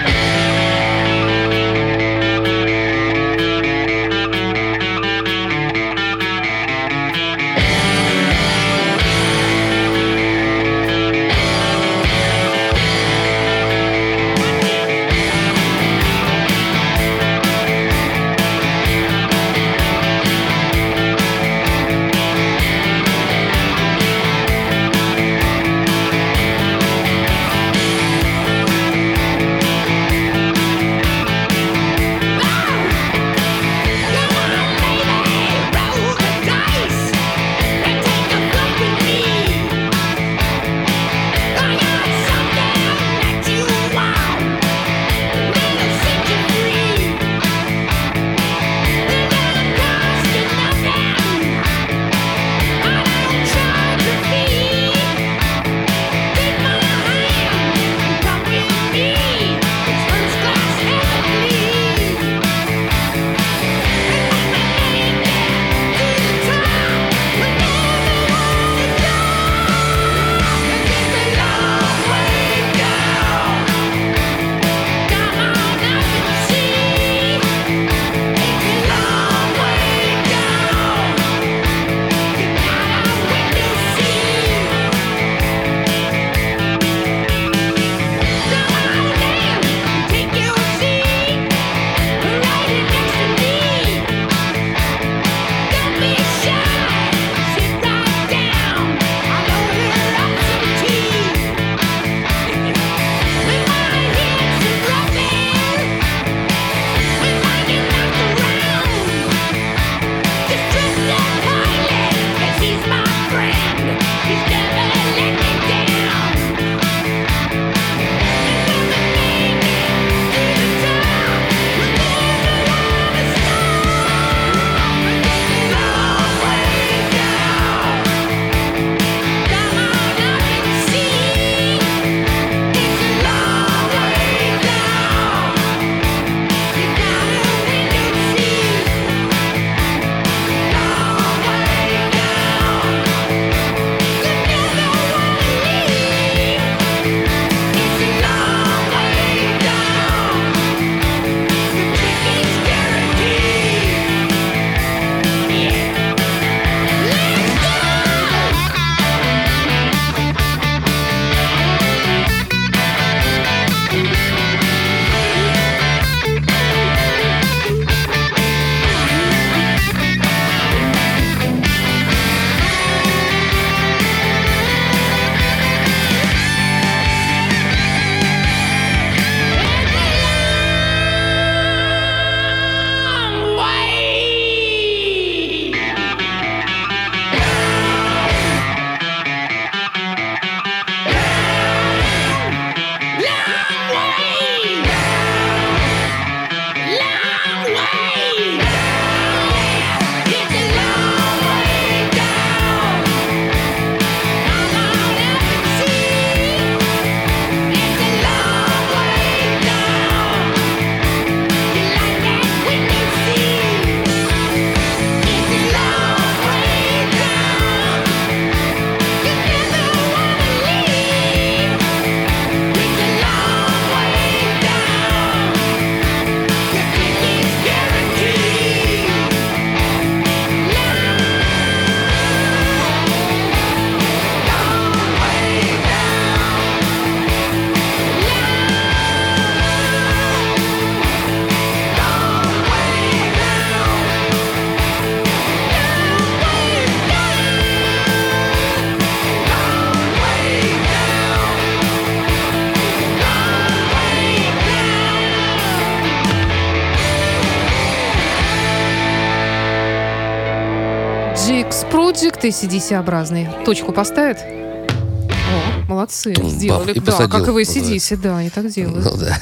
ACDC-образный. 262.49 263.49
Точку 263.64 263.92
поставят? 263.92 264.38
О, 264.38 265.88
молодцы. 265.88 266.32
Тум, 266.34 266.49
сделали. 266.49 266.92
бам, 266.92 266.97
и 266.97 267.01
да, 267.01 267.12
посадил, 267.12 267.30
как 267.30 267.49
и 267.49 267.51
в 267.51 267.55
называется. 267.55 268.14
ACDC, 268.14 268.16
да, 268.16 268.38
они 268.38 268.51
так 268.51 268.68
делают. 268.70 269.05
Ну 269.05 269.16
да. 269.16 269.38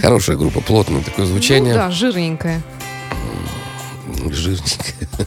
Хорошая 0.00 0.36
группа, 0.36 0.60
плотное 0.60 1.02
такое 1.02 1.26
звучание. 1.26 1.74
Ну 1.74 1.78
да, 1.80 1.90
жирненькая. 1.90 2.62
Жирненькая. 4.30 5.26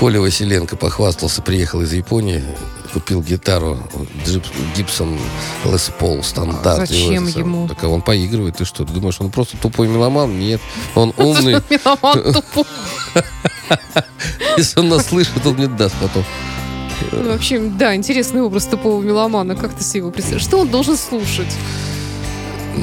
Коля 0.00 0.20
Василенко 0.20 0.76
похвастался, 0.76 1.42
приехал 1.42 1.82
из 1.82 1.92
Японии, 1.92 2.42
купил 2.94 3.22
гитару 3.22 3.76
Гибсон 4.76 5.18
Лес 5.64 5.90
Пол 5.98 6.22
стандарт. 6.22 6.82
А 6.82 6.86
зачем 6.86 7.26
Его 7.26 7.40
ему? 7.40 7.68
Так 7.68 7.82
а 7.82 7.88
он 7.88 8.02
поигрывает, 8.02 8.56
ты 8.56 8.64
что, 8.64 8.84
ты 8.84 8.92
думаешь, 8.92 9.16
он 9.18 9.30
просто 9.30 9.56
тупой 9.56 9.88
меломан? 9.88 10.38
Нет, 10.38 10.60
он 10.94 11.12
умный. 11.18 11.56
Меломан 11.68 12.32
тупой. 12.32 12.64
Если 14.56 14.78
он 14.78 14.88
нас 14.90 15.06
слышит, 15.06 15.44
он 15.44 15.54
мне 15.54 15.66
даст 15.66 15.96
потом. 16.00 16.24
Ну, 17.10 17.32
Вообще, 17.32 17.58
да, 17.58 17.96
интересный 17.96 18.42
образ 18.42 18.66
тупого 18.66 19.02
меломана. 19.02 19.56
Как 19.56 19.74
ты 19.74 19.82
себе 19.82 19.98
его 19.98 20.10
представляешь? 20.12 20.46
Что 20.46 20.60
он 20.60 20.68
должен 20.68 20.96
слушать? 20.96 21.52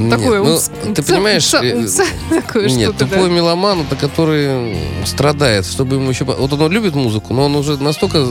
Такое 0.09 0.39
Нет, 0.41 0.47
ну, 0.47 0.55
умц- 0.89 0.93
ты 0.95 1.03
понимаешь, 1.03 1.43
умца- 1.53 2.05
э, 2.31 2.41
такое 2.41 2.69
Нет, 2.69 2.89
что-то, 2.95 3.05
да. 3.05 3.15
тупой 3.15 3.29
меломан, 3.29 3.81
это 3.81 3.95
который 3.95 4.77
страдает, 5.05 5.65
чтобы 5.65 5.95
ему 5.97 6.09
еще... 6.09 6.23
Вот 6.23 6.51
он 6.53 6.71
любит 6.71 6.95
музыку, 6.95 7.33
но 7.33 7.45
он 7.45 7.55
уже 7.55 7.77
настолько 7.77 8.25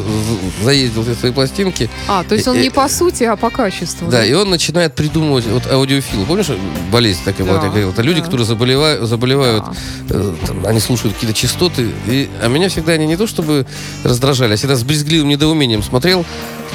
заездил 0.63 1.03
все 1.03 1.15
свои 1.15 1.33
пластинки, 1.33 1.91
А, 2.09 2.25
то 2.25 2.35
есть 2.35 2.49
он 2.49 2.57
э, 2.57 2.63
не 2.63 2.71
по 2.71 2.89
сути, 2.89 3.25
а 3.25 3.37
по 3.37 3.51
качеству. 3.51 4.09
да, 4.11 4.25
и 4.25 4.33
он 4.33 4.49
начинает 4.51 4.95
придумывать, 4.95 5.45
вот 5.47 5.71
аудиофил, 5.71 6.25
помнишь, 6.25 6.47
болезнь 6.91 7.21
такая 7.25 7.47
была, 7.47 7.59
Да, 7.59 7.65
я 7.65 7.71
говорил, 7.71 7.91
это 7.91 8.03
люди, 8.03 8.21
да. 8.21 8.25
которые 8.27 8.47
заболевают, 8.47 9.07
заболевают 9.07 9.65
Да. 10.09 10.17
э, 10.17 10.33
там, 10.47 10.67
они 10.67 10.81
слушают 10.81 11.15
какие-то 11.15 11.37
частоты, 11.39 11.89
и, 12.07 12.29
а 12.43 12.49
меня 12.49 12.69
всегда 12.71 12.93
они 12.93 13.07
не 13.07 13.17
то 13.17 13.27
чтобы 13.27 13.67
раздражали, 14.03 14.55
а 14.55 14.57
всегда 14.57 14.77
с 14.77 14.83
брезгливым 14.83 15.29
недоумением 15.29 15.83
смотрел, 15.83 16.25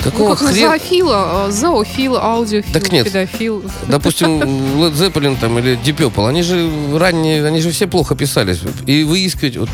Ну, 0.05 0.11
какого 0.11 0.35
как 0.35 0.41
на 0.43 0.51
хрена... 0.51 0.67
зоофила, 0.69 1.45
а, 1.45 1.51
зоофил, 1.51 2.17
аудиофил, 2.17 2.73
Так 2.73 2.91
нет. 2.91 3.05
педофил. 3.05 3.63
Допустим, 3.87 4.39
Led 4.41 4.93
Zeppelin 4.93 5.37
там 5.39 5.57
или 5.59 5.77
Deep 5.83 5.97
Purple, 5.97 6.27
они 6.29 6.43
же 6.43 6.69
ранние, 6.95 7.45
они 7.45 7.59
же 7.59 7.71
все 7.71 7.87
плохо 7.87 8.15
писались. 8.15 8.59
И 8.85 9.03
выискивать, 9.03 9.57
вот, 9.57 9.69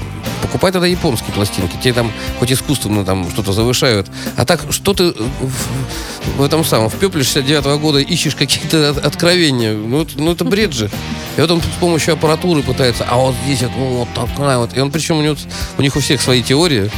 покупай 0.52 0.72
тогда 0.74 0.86
японские 0.88 1.32
пластинки. 1.34 1.78
Те 1.82 1.94
там 1.94 2.12
хоть 2.40 2.52
искусственно 2.52 3.06
там 3.06 3.30
что-то 3.32 3.54
завышают. 3.54 4.08
А 4.36 4.44
так, 4.46 4.62
что 4.70 4.94
ты 4.94 5.12
в, 5.14 6.38
в 6.38 6.44
этом 6.44 6.66
самом, 6.66 6.90
в 6.90 6.96
пепле 6.96 7.24
69 7.24 7.80
года 7.80 8.00
ищешь 8.00 8.36
какие-то 8.36 8.90
от- 8.90 8.98
откровения? 9.06 9.74
Ну, 9.74 10.02
это- 10.02 10.22
ну, 10.22 10.34
это 10.34 10.44
бред 10.44 10.74
же. 10.74 10.90
И 11.38 11.42
вот 11.42 11.50
он 11.52 11.62
с 11.62 11.80
помощью 11.80 12.14
аппаратуры 12.16 12.62
пытается, 12.64 13.06
а 13.10 13.16
вот 13.16 13.34
здесь 13.46 13.62
вот, 13.62 13.72
ну, 13.78 13.88
вот 14.00 14.10
такая 14.14 14.58
вот. 14.58 14.76
И 14.76 14.82
он, 14.82 14.92
причем 14.92 15.18
у, 15.20 15.22
него, 15.22 15.38
у 15.78 15.82
них 15.82 15.96
у 15.96 16.02
всех 16.02 16.22
свои 16.22 16.44
теории. 16.44 16.92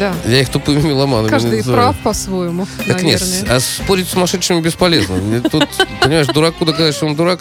Да. 0.00 0.14
Я 0.26 0.40
их 0.40 0.48
тупыми 0.48 0.80
меломанами 0.80 1.28
Каждый 1.28 1.58
называю. 1.58 1.82
прав 1.92 1.96
по-своему, 2.02 2.66
Так 2.86 3.02
нет, 3.02 3.20
наверное. 3.20 3.56
а 3.56 3.60
спорить 3.60 4.08
с 4.08 4.12
сумасшедшими 4.12 4.60
бесполезно. 4.62 5.42
Тут, 5.42 5.68
понимаешь, 6.00 6.26
дураку 6.28 6.64
доказать, 6.64 6.94
что 6.94 7.04
он 7.06 7.14
дурак. 7.16 7.40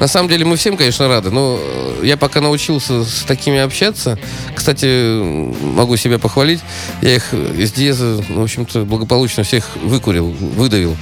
На 0.00 0.06
самом 0.06 0.28
деле 0.28 0.44
мы 0.44 0.56
всем, 0.56 0.76
конечно, 0.76 1.08
рады, 1.08 1.30
но 1.30 1.58
э, 1.60 2.00
я 2.04 2.16
пока 2.16 2.40
научился 2.40 3.04
с 3.04 3.22
такими 3.24 3.58
общаться. 3.58 4.18
Кстати, 4.54 5.20
могу 5.62 5.96
себя 5.96 6.18
похвалить. 6.18 6.60
Я 7.02 7.16
их 7.16 7.34
из 7.34 7.72
Диеза, 7.72 8.24
ну, 8.28 8.40
в 8.40 8.44
общем-то, 8.44 8.84
благополучно 8.84 9.42
всех 9.42 9.76
выкурил, 9.76 10.30
выдавил. 10.30 10.96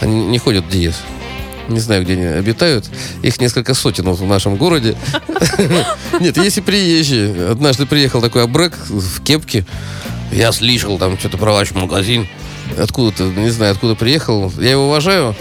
Они 0.00 0.26
не 0.26 0.38
ходят 0.38 0.64
в 0.64 0.70
Диез. 0.70 0.96
Не 1.68 1.78
знаю, 1.78 2.02
где 2.02 2.14
они 2.14 2.24
обитают. 2.24 2.90
Их 3.22 3.40
несколько 3.40 3.74
сотен 3.74 4.10
в 4.10 4.26
нашем 4.26 4.56
городе. 4.56 4.96
Нет, 6.20 6.36
если 6.36 6.60
приезжие. 6.60 7.50
Однажды 7.50 7.86
приехал 7.86 8.20
такой 8.20 8.42
абрек 8.42 8.76
в 8.88 9.22
кепке. 9.22 9.64
Я 10.32 10.50
слышал 10.50 10.98
там 10.98 11.16
что-то 11.16 11.38
про 11.38 11.52
ваш 11.52 11.70
магазин. 11.70 12.26
Откуда-то, 12.76 13.24
не 13.24 13.50
знаю, 13.50 13.72
откуда 13.72 13.94
приехал. 13.94 14.52
Я 14.58 14.72
его 14.72 14.86
уважаю. 14.86 15.36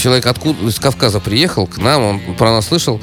Человек 0.00 0.26
откуда, 0.26 0.68
из 0.68 0.78
Кавказа 0.78 1.20
приехал 1.20 1.66
к 1.66 1.78
нам, 1.78 2.02
он 2.02 2.20
про 2.36 2.52
нас 2.52 2.68
слышал. 2.68 3.00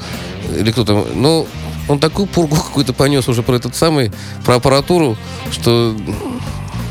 Или 0.56 0.70
кто-то. 0.72 1.06
Ну, 1.14 1.46
он 1.88 1.98
такую 1.98 2.26
пургу 2.26 2.56
какую-то 2.56 2.92
понес 2.92 3.28
уже 3.28 3.42
про 3.42 3.56
этот 3.56 3.74
самый, 3.76 4.12
про 4.44 4.56
аппаратуру, 4.56 5.16
что, 5.52 5.94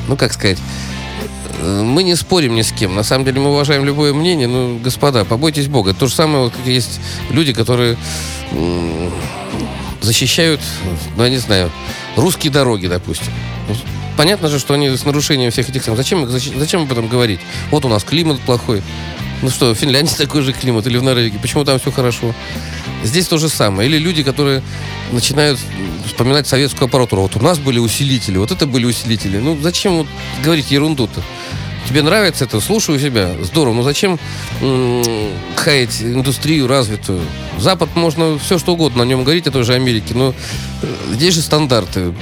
ну, 0.07 0.17
как 0.17 0.34
сказать, 0.34 0.59
мы 1.61 2.03
не 2.03 2.15
спорим 2.15 2.55
ни 2.55 2.61
с 2.61 2.71
кем. 2.71 2.95
На 2.95 3.03
самом 3.03 3.26
деле 3.26 3.39
мы 3.39 3.51
уважаем 3.51 3.86
любое 3.86 4.13
мнение. 4.13 4.47
Ну, 4.47 4.80
господа, 4.84 5.24
побойтесь 5.26 5.67
Бога. 5.67 5.93
То 5.93 6.07
же 6.07 6.13
самое, 6.13 6.45
вот, 6.45 6.53
как 6.53 6.65
есть 6.65 6.99
люди, 7.30 7.53
которые 7.53 7.97
защищают, 10.01 10.61
ну, 11.15 11.24
я 11.24 11.30
не 11.30 11.38
знаю, 11.38 11.71
русские 12.15 12.51
дороги, 12.51 12.88
допустим. 12.88 13.32
Понятно 14.17 14.47
же, 14.47 14.59
что 14.59 14.74
они 14.74 14.89
с 14.89 15.05
нарушением 15.05 15.49
всех 15.49 15.69
этих. 15.69 15.86
Зачем, 15.86 16.26
защи- 16.26 16.57
зачем 16.57 16.84
об 16.84 16.91
этом 16.91 17.07
говорить? 17.07 17.39
Вот 17.71 17.86
у 17.86 17.88
нас 17.88 18.03
климат 18.03 18.39
плохой. 18.41 18.84
Ну 19.44 19.50
что, 19.50 19.76
в 19.76 19.78
Финляндии 19.78 20.14
такой 20.14 20.41
же 20.41 20.54
климат 20.54 20.88
или 20.88 20.98
в 20.98 21.04
Норвегии? 21.04 21.38
Почему 21.38 21.66
там 21.66 21.78
все 21.78 21.91
хорошо? 21.91 22.34
Здесь 23.04 23.28
то 23.28 23.38
же 23.38 23.50
самое. 23.50 23.89
Или 23.89 23.98
люди, 23.98 24.24
которые 24.24 24.64
начинают 25.12 25.60
вспоминать 26.08 26.48
советскую 26.48 26.88
аппаратуру. 26.88 27.24
Вот 27.24 27.36
у 27.36 27.41
нас 27.41 27.60
были 27.60 27.78
усилители, 27.78 28.38
вот 28.38 28.52
это 28.52 28.66
были 28.66 28.86
усилители. 28.86 29.39
Ну 29.39 29.58
зачем 29.62 29.98
вот 29.98 30.08
говорить 30.41 30.72
ерунду-то? 30.72 31.22
Тебе 31.89 32.04
нравится 32.04 32.46
это, 32.46 32.62
слушай 32.62 32.96
у 32.96 33.00
себя, 33.00 33.32
здорово. 33.41 33.74
Но 33.74 33.84
зачем 33.84 34.18
м, 34.62 35.04
хаять 35.58 36.02
индустрию 36.02 36.68
развитую? 36.68 37.20
Запад 37.60 37.89
можно 37.96 38.39
все 38.39 38.58
что 38.58 38.72
угодно 38.72 39.04
на 39.04 39.10
нем 39.10 39.26
говорить, 39.26 39.46
о 39.48 39.52
той 39.52 39.66
же 39.66 39.74
Америке, 39.74 40.14
но 40.14 40.34
э, 40.82 40.88
здесь 41.12 41.34
же 41.34 41.41
стандарты 41.41 42.14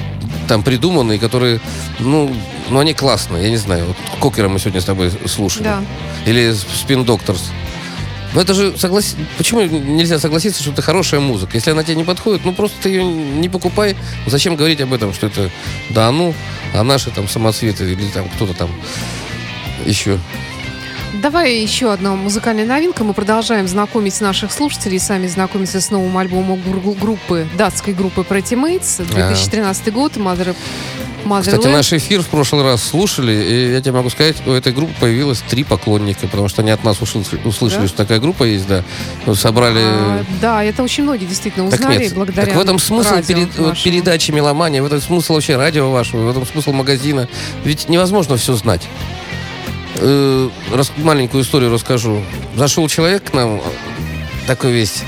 там 0.48 0.64
придуманные, 0.64 1.20
которые, 1.20 1.60
ну, 2.00 2.34
ну 2.72 2.80
они 2.80 2.94
классные, 2.94 3.44
я 3.44 3.50
не 3.50 3.56
знаю. 3.56 3.86
Вот 3.86 3.96
Кокера 4.20 4.48
мы 4.48 4.58
сегодня 4.58 4.80
с 4.80 4.84
тобой 4.84 5.12
слушали. 5.26 5.64
Да. 5.64 5.84
Или 6.26 6.50
Spin 6.50 7.04
Doctors. 7.04 7.40
Но 8.34 8.40
это 8.40 8.54
же 8.54 8.76
соглас... 8.78 9.14
Почему 9.36 9.60
нельзя 9.60 10.18
согласиться, 10.18 10.62
что 10.62 10.72
это 10.72 10.80
хорошая 10.80 11.20
музыка? 11.20 11.54
Если 11.54 11.70
она 11.70 11.84
тебе 11.84 11.96
не 11.96 12.04
подходит, 12.04 12.44
ну 12.44 12.52
просто 12.54 12.76
ты 12.82 12.88
ее 12.88 13.04
не 13.04 13.48
покупай. 13.48 13.94
Зачем 14.26 14.56
говорить 14.56 14.80
об 14.80 14.92
этом, 14.94 15.12
что 15.12 15.26
это 15.26 15.50
да 15.90 16.10
ну, 16.10 16.34
а 16.72 16.82
наши 16.82 17.10
там 17.10 17.28
самоцветы 17.28 17.92
или 17.92 18.08
там 18.08 18.28
кто-то 18.30 18.54
там 18.54 18.70
еще. 19.84 20.18
Давай 21.22 21.54
еще 21.54 21.92
одна 21.92 22.16
музыкальная 22.16 22.66
новинка. 22.66 23.04
Мы 23.04 23.14
продолжаем 23.14 23.68
знакомить 23.68 24.20
наших 24.20 24.50
слушателей, 24.52 24.98
сами 24.98 25.28
знакомиться 25.28 25.80
с 25.80 25.90
новым 25.92 26.18
альбомом 26.18 26.60
гру- 26.60 26.94
группы, 26.94 27.46
датской 27.56 27.94
группы 27.94 28.22
Pretty 28.22 28.56
Mates. 28.60 29.04
2013 29.08 29.92
год, 29.92 30.16
Mother, 30.16 30.56
Кстати, 31.40 31.54
Motherland. 31.56 31.72
наш 31.72 31.92
эфир 31.92 32.22
в 32.22 32.26
прошлый 32.26 32.64
раз 32.64 32.82
слушали, 32.82 33.32
и 33.32 33.72
я 33.72 33.80
тебе 33.80 33.92
могу 33.92 34.10
сказать, 34.10 34.44
у 34.44 34.50
этой 34.50 34.72
группы 34.72 34.92
появилось 34.98 35.44
три 35.48 35.62
поклонника, 35.62 36.26
потому 36.26 36.48
что 36.48 36.62
они 36.62 36.72
от 36.72 36.82
нас 36.82 37.00
услышали, 37.00 37.40
услышали, 37.44 37.82
Да? 37.82 37.86
что 37.88 37.96
такая 37.98 38.18
группа 38.18 38.42
есть, 38.42 38.66
да. 38.66 38.82
Собрали... 39.36 39.78
А, 39.80 40.24
да, 40.40 40.64
это 40.64 40.82
очень 40.82 41.04
многие 41.04 41.26
действительно 41.26 41.70
Так 41.70 41.78
узнали 41.78 42.02
нет, 42.02 42.14
благодаря 42.14 42.46
так 42.46 42.56
в 42.56 42.60
этом 42.60 42.80
смысл 42.80 43.14
перед- 43.24 43.56
вот 43.58 43.80
передачи 43.80 44.32
«Меломания», 44.32 44.82
в 44.82 44.86
этом 44.86 45.00
смысл 45.00 45.34
вообще 45.34 45.54
радио 45.54 45.88
вашего, 45.92 46.22
в 46.26 46.30
этом 46.30 46.44
смысл 46.44 46.72
магазина. 46.72 47.28
Ведь 47.64 47.88
невозможно 47.88 48.36
все 48.36 48.54
знать. 48.54 48.88
Э, 49.96 50.48
рас- 50.72 50.92
маленькую 50.96 51.42
историю 51.44 51.72
расскажу. 51.72 52.22
Зашел 52.56 52.88
человек 52.88 53.24
к 53.30 53.34
нам, 53.34 53.60
такой 54.46 54.72
весь 54.72 55.02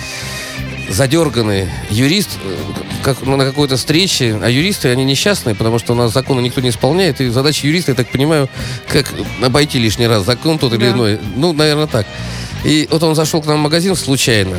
задерганный 0.91 1.68
юрист, 1.91 2.30
э, 2.45 2.57
как 3.03 3.22
ну, 3.22 3.37
на 3.37 3.45
какой-то 3.45 3.76
встрече, 3.76 4.39
а 4.43 4.49
юристы, 4.51 4.89
они 4.89 5.05
несчастные, 5.05 5.55
потому 5.55 5.78
что 5.78 5.93
у 5.95 5.97
нас 5.97 6.12
законы 6.12 6.41
никто 6.41 6.61
не 6.61 6.68
исполняет, 6.68 7.20
и 7.20 7.28
задача 7.28 7.66
юриста, 7.66 7.93
я 7.93 7.95
так 7.97 8.09
понимаю, 8.09 8.49
как 8.89 9.12
обойти 9.43 9.78
лишний 9.78 10.07
раз 10.07 10.24
закон 10.24 10.59
тот 10.59 10.72
или 10.74 10.80
Да. 10.87 10.91
иной. 10.91 11.18
Ну, 11.37 11.53
наверное, 11.53 11.87
так. 11.87 12.07
И 12.64 12.87
вот 12.91 13.03
он 13.03 13.14
зашел 13.14 13.43
к 13.43 13.47
нам 13.47 13.59
в 13.59 13.62
магазин 13.62 13.95
случайно, 13.97 14.57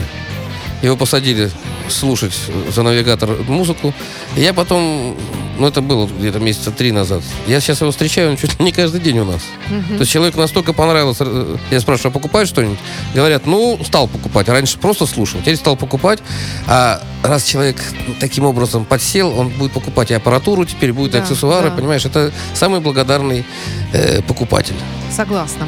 его 0.82 0.96
посадили 0.98 1.52
слушать 1.90 2.34
за 2.74 2.82
навигатор 2.84 3.30
музыку. 3.48 3.94
И 4.36 4.42
я 4.42 4.54
потом, 4.54 5.16
ну 5.58 5.68
это 5.68 5.82
было 5.82 6.08
где-то 6.08 6.40
месяца 6.40 6.72
три 6.72 6.92
назад, 6.92 7.22
я 7.48 7.60
сейчас 7.60 7.82
его 7.82 7.92
встречаю, 7.92 8.32
он 8.32 8.38
чуть 8.38 8.60
ли 8.60 8.66
не 8.66 8.72
каждый 8.72 9.02
день 9.02 9.20
у 9.20 9.26
нас. 9.26 9.42
То 9.90 10.00
есть 10.00 10.12
человеку 10.12 10.40
настолько 10.40 10.74
понравилось, 10.74 11.18
э, 11.20 11.58
я 11.72 11.80
спрашиваю, 11.80 12.12
а 12.12 12.14
покупаешь 12.14 12.48
что-нибудь? 12.48 12.80
Говорят, 13.14 13.46
ну, 13.46 13.80
стал 13.86 14.08
покупать. 14.08 14.48
Раньше 14.50 14.78
просто 14.80 15.06
слушал, 15.06 15.40
теперь 15.42 15.56
стал 15.56 15.76
покупать. 15.76 16.20
А 16.68 17.02
раз 17.24 17.44
человек 17.44 17.78
таким 18.20 18.46
образом 18.46 18.86
подсел, 18.86 19.38
он 19.38 19.50
будет 19.50 19.72
покупать 19.72 20.12
и 20.12 20.14
аппаратуру 20.14 20.66
теперь, 20.66 20.94
будет 20.94 21.12
Да, 21.12 21.20
аксессуары, 21.20 21.70
да. 21.70 21.76
понимаешь? 21.76 22.06
Это 22.06 22.32
самый 22.54 22.80
благодарный 22.80 23.46
э, 23.94 24.22
покупатель. 24.22 24.76
Согласна. 25.12 25.68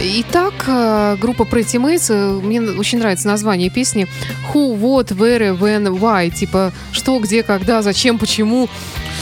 Итак, 0.00 0.54
э, 0.68 1.16
группа 1.20 1.42
Pretty 1.42 1.80
Mates, 1.80 2.06
э, 2.10 2.40
мне 2.40 2.60
очень 2.60 2.98
нравится 2.98 3.26
название 3.26 3.68
песни 3.68 4.06
Who, 4.52 4.78
What, 4.78 5.08
Where, 5.08 5.58
When, 5.58 5.88
Why. 5.98 6.30
Типа, 6.30 6.72
что, 6.92 7.18
где, 7.18 7.42
когда, 7.42 7.82
зачем, 7.82 8.18
почему. 8.18 8.68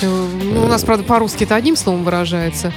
Э, 0.02 0.06
ну, 0.42 0.64
у 0.64 0.68
нас, 0.68 0.84
правда, 0.84 1.04
по-русски 1.04 1.44
это 1.44 1.56
одним 1.56 1.76
словом 1.76 2.04
выражается. 2.04 2.72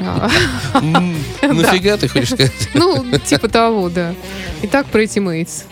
Нафига 1.42 1.96
ты 1.96 2.08
хочешь 2.08 2.30
сказать? 2.30 2.68
Ну, 2.74 3.04
типа 3.18 3.48
того, 3.48 3.88
да. 3.88 4.14
Итак, 4.62 4.86
Pretty 4.92 5.20
Mates. 5.22 5.64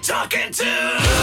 Talking 0.00 0.50
to? 0.52 1.13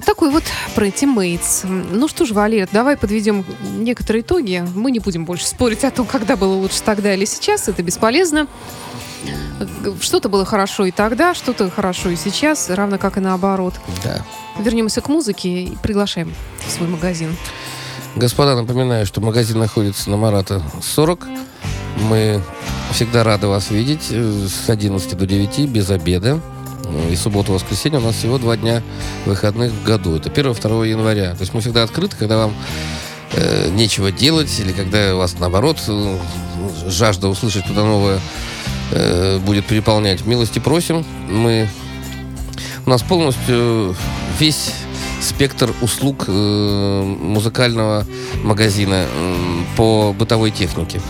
Вот 0.00 0.06
такой 0.06 0.30
вот 0.30 0.44
Pretty 0.74 1.04
Mates. 1.14 1.66
Ну 1.66 2.08
что 2.08 2.24
ж, 2.24 2.30
Валер, 2.30 2.66
давай 2.72 2.96
подведем 2.96 3.44
некоторые 3.76 4.22
итоги. 4.22 4.64
Мы 4.74 4.92
не 4.92 4.98
будем 4.98 5.26
больше 5.26 5.46
спорить 5.46 5.84
о 5.84 5.90
том, 5.90 6.06
когда 6.06 6.36
было 6.36 6.54
лучше 6.54 6.82
тогда 6.82 7.12
или 7.12 7.26
сейчас. 7.26 7.68
Это 7.68 7.82
бесполезно. 7.82 8.46
Что-то 10.00 10.30
было 10.30 10.46
хорошо 10.46 10.86
и 10.86 10.90
тогда, 10.90 11.34
что-то 11.34 11.68
хорошо 11.68 12.08
и 12.08 12.16
сейчас, 12.16 12.70
равно 12.70 12.96
как 12.96 13.18
и 13.18 13.20
наоборот. 13.20 13.74
Да. 14.02 14.24
Вернемся 14.58 15.02
к 15.02 15.10
музыке 15.10 15.64
и 15.64 15.76
приглашаем 15.82 16.34
в 16.66 16.70
свой 16.70 16.88
магазин. 16.88 17.36
Господа, 18.16 18.56
напоминаю, 18.56 19.04
что 19.04 19.20
магазин 19.20 19.58
находится 19.58 20.08
на 20.08 20.16
Марата 20.16 20.62
40. 20.80 21.26
Мы 22.08 22.40
всегда 22.94 23.22
рады 23.22 23.48
вас 23.48 23.70
видеть 23.70 24.06
э, 24.12 24.46
с 24.48 24.70
11 24.70 25.14
до 25.14 25.26
9 25.26 25.68
без 25.68 25.90
обеда. 25.90 26.40
Ну, 26.92 27.08
И 27.10 27.16
субботу, 27.16 27.52
воскресенье 27.52 28.00
у 28.00 28.02
нас 28.02 28.16
всего 28.16 28.38
два 28.38 28.56
дня 28.56 28.82
выходных 29.24 29.72
в 29.72 29.84
году. 29.84 30.16
Это 30.16 30.28
1-2 30.28 30.88
января. 30.88 31.34
То 31.34 31.42
есть 31.42 31.54
мы 31.54 31.60
всегда 31.60 31.82
открыты, 31.82 32.16
когда 32.16 32.36
вам 32.36 32.54
э, 33.32 33.70
нечего 33.70 34.10
делать, 34.10 34.50
или 34.58 34.72
когда 34.72 35.14
вас, 35.14 35.38
наоборот, 35.38 35.78
э, 35.86 36.18
жажда 36.88 37.28
услышать 37.28 37.64
что-то 37.64 37.84
новое 37.84 38.20
э, 38.90 39.38
будет 39.38 39.66
переполнять. 39.66 40.26
Милости 40.26 40.58
просим. 40.58 41.04
Мы 41.28 41.68
у 42.86 42.90
нас 42.90 43.02
полностью 43.02 43.94
весь 44.38 44.72
спектр 45.20 45.72
услуг 45.82 46.24
э, 46.26 47.02
музыкального 47.02 48.06
магазина 48.42 49.06
э, 49.06 49.36
по 49.76 50.12
бытовой 50.12 50.50
технике. 50.50 51.00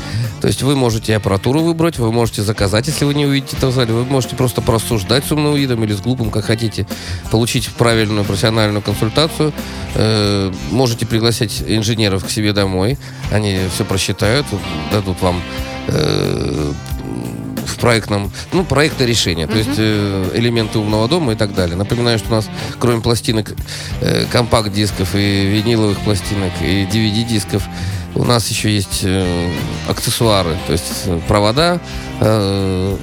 То 0.40 0.48
есть 0.48 0.62
вы 0.62 0.74
можете 0.74 1.16
аппаратуру 1.16 1.60
выбрать, 1.60 1.98
вы 1.98 2.12
можете 2.12 2.42
заказать, 2.42 2.86
если 2.86 3.04
вы 3.04 3.14
не 3.14 3.26
увидите 3.26 3.56
это 3.56 3.68
в 3.68 3.72
зале, 3.72 3.92
вы 3.92 4.04
можете 4.04 4.36
просто 4.36 4.62
порассуждать 4.62 5.24
с 5.24 5.32
умным 5.32 5.54
видом 5.54 5.84
или 5.84 5.92
с 5.92 6.00
глупым, 6.00 6.30
как 6.30 6.46
хотите, 6.46 6.86
получить 7.30 7.68
правильную 7.68 8.24
профессиональную 8.24 8.82
консультацию, 8.82 9.52
э, 9.94 10.52
можете 10.70 11.06
пригласить 11.06 11.62
инженеров 11.66 12.24
к 12.24 12.30
себе 12.30 12.52
домой, 12.52 12.98
они 13.30 13.58
все 13.72 13.84
просчитают, 13.84 14.46
дадут 14.90 15.20
вам 15.20 15.42
э, 15.88 16.72
в 17.66 17.78
проектном, 17.78 18.32
ну, 18.52 18.64
проектное 18.64 19.06
решение, 19.06 19.46
то 19.46 19.56
есть 19.56 19.70
э, 19.76 20.30
элементы 20.34 20.78
умного 20.78 21.08
дома 21.08 21.32
и 21.32 21.36
так 21.36 21.54
далее. 21.54 21.76
Напоминаю, 21.76 22.18
что 22.18 22.28
у 22.28 22.32
нас, 22.32 22.48
кроме 22.78 23.00
пластинок, 23.00 23.54
э, 24.00 24.24
компакт-дисков 24.30 25.14
и 25.14 25.46
виниловых 25.46 25.98
пластинок, 26.00 26.52
и 26.62 26.84
DVD-дисков, 26.84 27.62
у 28.14 28.24
нас 28.24 28.48
еще 28.48 28.72
есть 28.74 29.00
э, 29.02 29.50
аксессуары, 29.88 30.56
то 30.66 30.72
есть 30.72 31.04
э, 31.06 31.20
провода 31.28 31.80
э, 32.20 32.96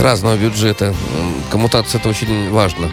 разного 0.00 0.36
бюджета. 0.36 0.94
Коммутация 1.50 2.00
это 2.00 2.08
очень 2.08 2.50
важно. 2.50 2.90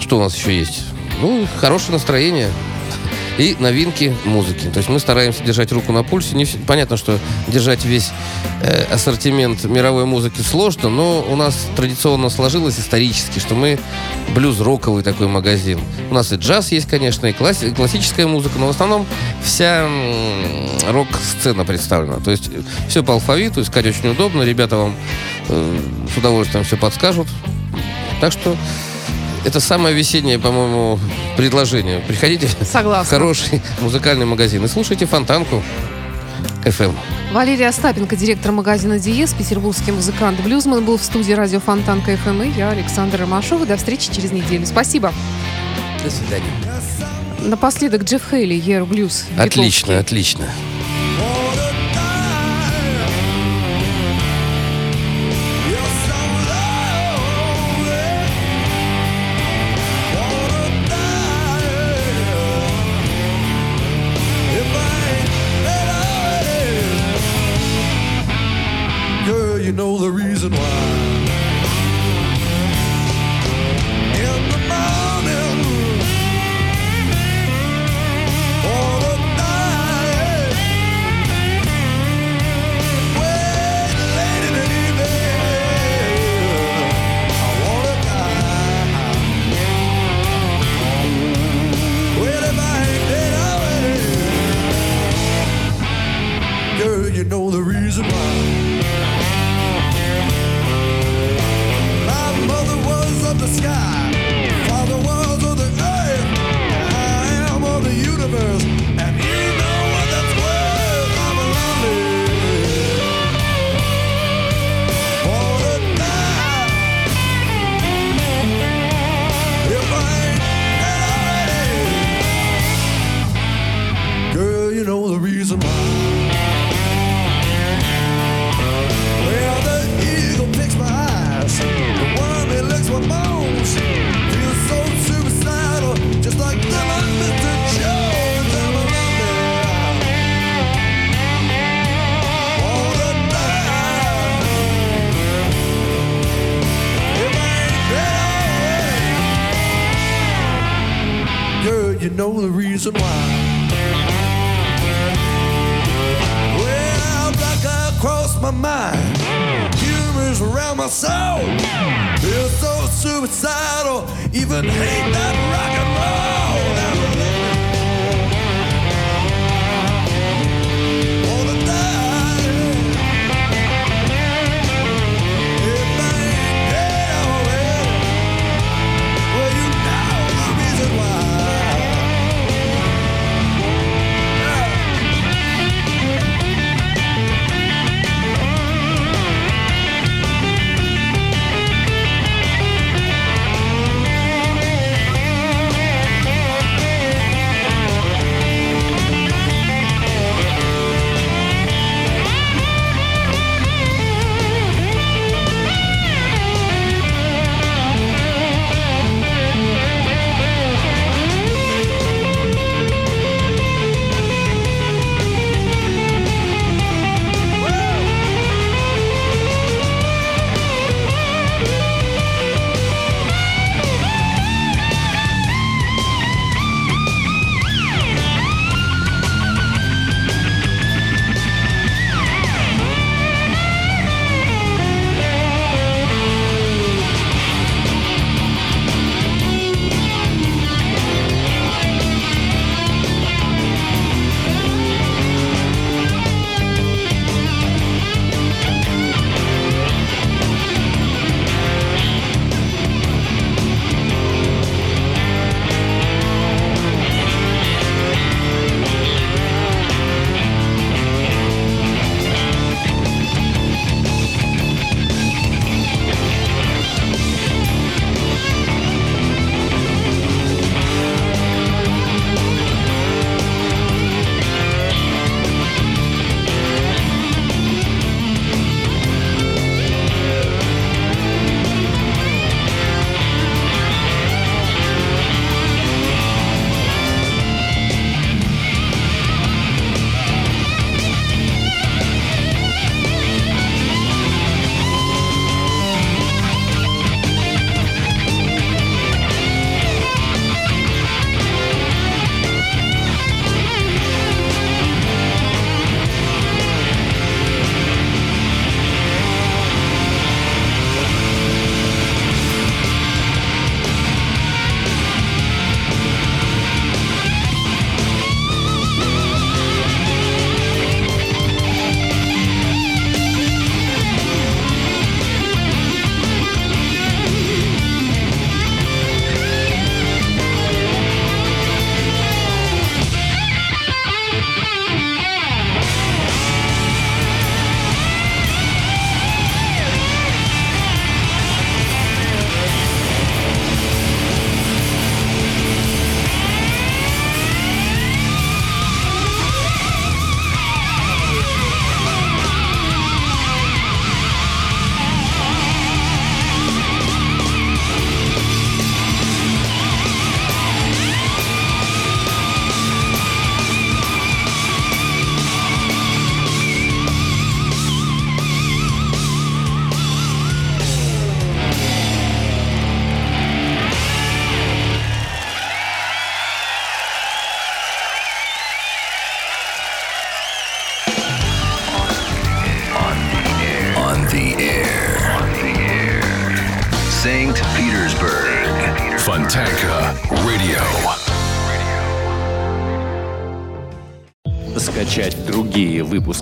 Что 0.00 0.18
у 0.18 0.20
нас 0.20 0.34
еще 0.36 0.56
есть? 0.56 0.84
Ну, 1.20 1.46
хорошее 1.60 1.92
настроение 1.92 2.50
и 3.38 3.56
новинки 3.58 4.14
музыки. 4.24 4.68
То 4.72 4.78
есть 4.78 4.88
мы 4.88 4.98
стараемся 4.98 5.42
держать 5.42 5.72
руку 5.72 5.92
на 5.92 6.02
пульсе. 6.02 6.36
Не 6.36 6.44
понятно, 6.44 6.96
что 6.96 7.18
держать 7.48 7.84
весь 7.84 8.10
э, 8.62 8.84
ассортимент 8.92 9.64
мировой 9.64 10.04
музыки 10.04 10.40
сложно, 10.40 10.88
но 10.88 11.22
у 11.28 11.36
нас 11.36 11.66
традиционно 11.76 12.28
сложилось 12.28 12.78
исторически, 12.78 13.38
что 13.38 13.54
мы 13.54 13.78
блюз-роковый 14.34 15.02
такой 15.02 15.26
магазин. 15.26 15.80
У 16.10 16.14
нас 16.14 16.32
и 16.32 16.36
джаз 16.36 16.72
есть, 16.72 16.88
конечно, 16.88 17.26
и, 17.26 17.32
класс- 17.32 17.62
и 17.62 17.70
классическая 17.70 18.26
музыка, 18.26 18.58
но 18.58 18.66
в 18.66 18.70
основном 18.70 19.06
вся 19.42 19.88
рок-сцена 20.88 21.64
представлена. 21.64 22.18
То 22.20 22.30
есть 22.30 22.50
все 22.88 23.02
по 23.02 23.14
алфавиту, 23.14 23.62
искать 23.62 23.86
очень 23.86 24.10
удобно. 24.10 24.42
Ребята 24.42 24.76
вам 24.76 24.94
э, 25.48 25.80
с 26.14 26.16
удовольствием 26.16 26.64
все 26.64 26.76
подскажут. 26.76 27.26
Так 28.20 28.32
что 28.32 28.56
это 29.44 29.60
самое 29.60 29.94
весеннее, 29.94 30.38
по-моему, 30.38 30.98
предложение. 31.36 32.00
Приходите 32.00 32.46
в 32.46 32.64
Согласна. 32.64 33.08
хороший 33.10 33.62
музыкальный 33.80 34.26
магазин 34.26 34.64
и 34.64 34.68
слушайте 34.68 35.06
Фонтанку. 35.06 35.62
FM. 36.64 36.94
Валерий 37.32 37.68
Остапенко, 37.68 38.16
директор 38.16 38.50
магазина 38.50 38.98
Диез, 38.98 39.34
петербургский 39.34 39.92
музыкант 39.92 40.40
Блюзман, 40.40 40.84
был 40.84 40.96
в 40.96 41.04
студии 41.04 41.32
радио 41.32 41.60
Фонтанка 41.60 42.16
ФМ 42.16 42.42
и 42.42 42.48
я, 42.56 42.70
Александр 42.70 43.20
Ромашова. 43.20 43.66
До 43.66 43.76
встречи 43.76 44.10
через 44.10 44.32
неделю. 44.32 44.66
Спасибо. 44.66 45.12
До 46.02 46.10
свидания. 46.10 46.50
Напоследок 47.40 48.04
Джефф 48.04 48.22
Хейли, 48.30 48.56
Year 48.56 48.86
Blues. 48.88 49.24
Отлично, 49.36 49.98
отлично. 49.98 50.46